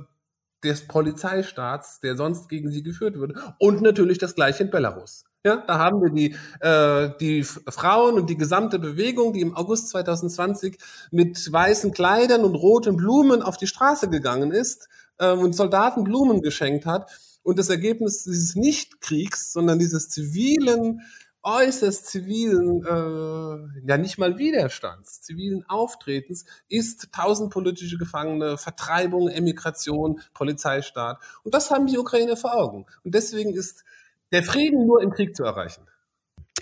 des 0.63 0.89
Polizeistaats, 0.89 2.01
der 2.01 2.17
sonst 2.17 2.49
gegen 2.49 2.71
sie 2.71 2.83
geführt 2.83 3.19
wird. 3.19 3.37
Und 3.59 3.83
natürlich 3.83 4.19
das 4.19 4.35
gleiche 4.35 4.65
in 4.65 4.71
Belarus. 4.71 5.25
Ja, 5.47 5.57
da 5.57 5.79
haben 5.79 6.01
wir 6.01 6.09
die, 6.09 6.35
äh, 6.61 7.11
die 7.21 7.43
Frauen 7.45 8.15
und 8.15 8.31
die 8.31 8.37
gesamte 8.39 8.79
Bewegung, 8.79 9.35
die 9.35 9.43
im 9.43 9.55
August 9.55 9.91
2020 9.91 10.79
mit 11.11 11.53
weißen 11.53 11.93
Kleidern 11.93 12.45
und 12.45 12.55
roten 12.55 12.97
Blumen 12.97 13.43
auf 13.43 13.59
die 13.59 13.67
Straße 13.67 14.09
gegangen 14.09 14.53
ist 14.53 14.89
äh, 15.19 15.33
und 15.33 15.55
Soldaten 15.55 16.03
Blumen 16.03 16.41
geschenkt 16.41 16.87
hat. 16.87 17.11
Und 17.43 17.59
das 17.59 17.69
Ergebnis 17.69 18.25
dieses 18.25 18.57
Nicht-Kriegs, 18.57 19.53
sondern 19.53 19.79
dieses 19.79 20.09
zivilen, 20.09 21.03
äußerst 21.43 22.07
zivilen, 22.07 22.83
äh, 22.83 23.87
ja 23.87 23.99
nicht 23.99 24.17
mal 24.17 24.39
Widerstands, 24.39 25.21
zivilen 25.21 25.63
Auftretens, 25.69 26.47
ist 26.71 27.13
tausend 27.13 27.51
politische 27.51 27.99
Gefangene, 27.99 28.57
Vertreibung, 28.57 29.29
Emigration, 29.29 30.23
Polizeistaat. 30.33 31.19
Und 31.43 31.53
das 31.53 31.71
haben 31.71 31.87
die 31.87 31.99
Ukrainer 31.99 32.39
vor 32.39 32.55
Augen. 32.57 32.87
Und 33.05 33.15
deswegen 33.15 33.53
ist 33.53 33.85
der 34.33 34.43
Frieden 34.43 34.87
nur 34.87 35.03
im 35.03 35.11
Krieg 35.11 35.37
zu 35.37 35.45
erreichen. 35.45 35.87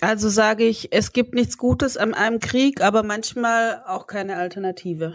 Also 0.01 0.27
sage 0.27 0.65
ich, 0.65 0.91
es 0.91 1.13
gibt 1.13 1.33
nichts 1.33 1.57
Gutes 1.57 1.97
an 1.97 2.13
einem 2.13 2.39
Krieg, 2.39 2.81
aber 2.81 3.03
manchmal 3.03 3.83
auch 3.85 4.05
keine 4.07 4.35
Alternative. 4.35 5.13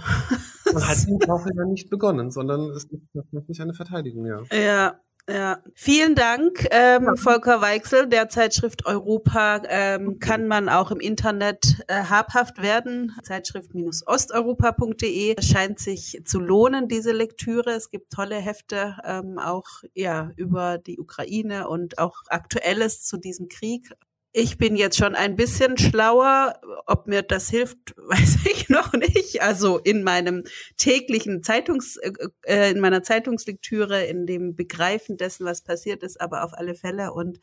Man 0.73 0.89
hat 0.89 1.07
ihn 1.07 1.19
auch 1.31 1.47
ja 1.47 1.65
nicht 1.67 1.91
begonnen, 1.91 2.31
sondern 2.31 2.71
es 2.71 2.85
ist 2.85 3.03
tatsächlich 3.13 3.61
eine 3.61 3.75
Verteidigung, 3.75 4.27
ja. 4.27 4.43
Ja, 4.51 5.01
ja, 5.29 5.63
vielen 5.75 6.15
Dank, 6.15 6.67
ähm, 6.71 7.15
Volker 7.17 7.61
Weichsel. 7.61 8.07
Der 8.09 8.31
Zeitschrift 8.31 8.87
Europa 8.87 9.61
ähm, 9.69 10.21
kann 10.21 10.47
man 10.47 10.71
auch 10.71 10.91
im 10.91 11.01
Internet 11.01 11.83
äh, 11.87 12.05
habhaft 12.05 12.63
werden. 12.63 13.15
Zeitschrift-osteuropa.de 13.23 15.43
scheint 15.43 15.81
sich 15.81 16.23
zu 16.25 16.41
lohnen, 16.41 16.89
diese 16.89 17.13
Lektüre. 17.13 17.73
Es 17.73 17.91
gibt 17.91 18.11
tolle 18.11 18.37
Hefte 18.37 18.97
ähm, 19.05 19.39
auch 19.39 19.67
ja 19.93 20.31
über 20.37 20.79
die 20.79 20.99
Ukraine 20.99 21.69
und 21.69 21.99
auch 21.99 22.23
Aktuelles 22.29 23.03
zu 23.03 23.19
diesem 23.19 23.49
Krieg. 23.49 23.93
Ich 24.41 24.57
bin 24.57 24.77
jetzt 24.77 24.97
schon 24.97 25.17
ein 25.17 25.35
bisschen 25.35 25.77
schlauer. 25.77 26.55
Ob 26.87 27.09
mir 27.09 27.23
das 27.23 27.51
hilft, 27.51 27.97
weiß 27.97 28.47
ich 28.49 28.69
noch 28.69 28.93
nicht. 28.93 29.43
Also 29.43 29.79
in 29.79 30.05
meinem 30.05 30.45
täglichen 30.77 31.43
Zeitungs, 31.43 31.97
äh, 31.97 32.13
äh, 32.43 32.71
in 32.71 32.79
meiner 32.79 33.03
Zeitungslektüre, 33.03 34.05
in 34.05 34.27
dem 34.27 34.55
Begreifen 34.55 35.17
dessen, 35.17 35.45
was 35.45 35.63
passiert 35.63 36.05
ist, 36.05 36.21
aber 36.21 36.45
auf 36.45 36.57
alle 36.57 36.77
Fälle. 36.77 37.13
Und 37.13 37.41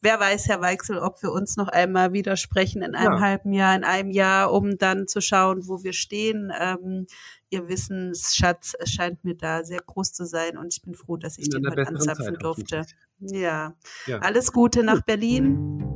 wer 0.00 0.18
weiß, 0.18 0.48
Herr 0.48 0.60
Weichsel, 0.60 0.98
ob 0.98 1.22
wir 1.22 1.30
uns 1.30 1.56
noch 1.56 1.68
einmal 1.68 2.12
widersprechen 2.12 2.82
in 2.82 2.96
einem 2.96 3.14
ja. 3.14 3.20
halben 3.20 3.52
Jahr, 3.52 3.76
in 3.76 3.84
einem 3.84 4.10
Jahr, 4.10 4.52
um 4.52 4.78
dann 4.78 5.06
zu 5.06 5.20
schauen, 5.20 5.68
wo 5.68 5.84
wir 5.84 5.92
stehen. 5.92 6.52
Ähm, 6.58 7.06
Ihr 7.50 7.68
Wissensschatz 7.68 8.74
scheint 8.86 9.24
mir 9.24 9.36
da 9.36 9.62
sehr 9.62 9.80
groß 9.80 10.14
zu 10.14 10.24
sein 10.24 10.56
und 10.56 10.72
ich 10.72 10.80
bin 10.80 10.94
froh, 10.94 11.18
dass 11.18 11.36
ich 11.36 11.50
den 11.50 11.68
heute 11.68 11.86
anzapfen 11.86 12.38
durfte. 12.38 12.86
Ja. 13.20 13.74
ja. 14.06 14.18
Alles 14.20 14.52
Gute 14.52 14.82
nach 14.82 15.02
Berlin. 15.02 15.91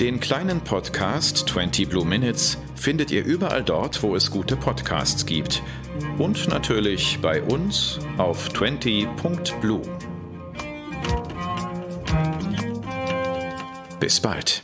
Den 0.00 0.20
kleinen 0.20 0.60
Podcast 0.60 1.48
20 1.48 1.88
Blue 1.88 2.04
Minutes 2.04 2.58
findet 2.74 3.10
ihr 3.10 3.24
überall 3.24 3.62
dort, 3.62 4.02
wo 4.02 4.16
es 4.16 4.30
gute 4.30 4.56
Podcasts 4.56 5.24
gibt. 5.24 5.62
Und 6.18 6.48
natürlich 6.48 7.18
bei 7.22 7.42
uns 7.42 7.98
auf 8.18 8.48
20.blue. 8.48 9.82
Bis 14.00 14.20
bald. 14.20 14.62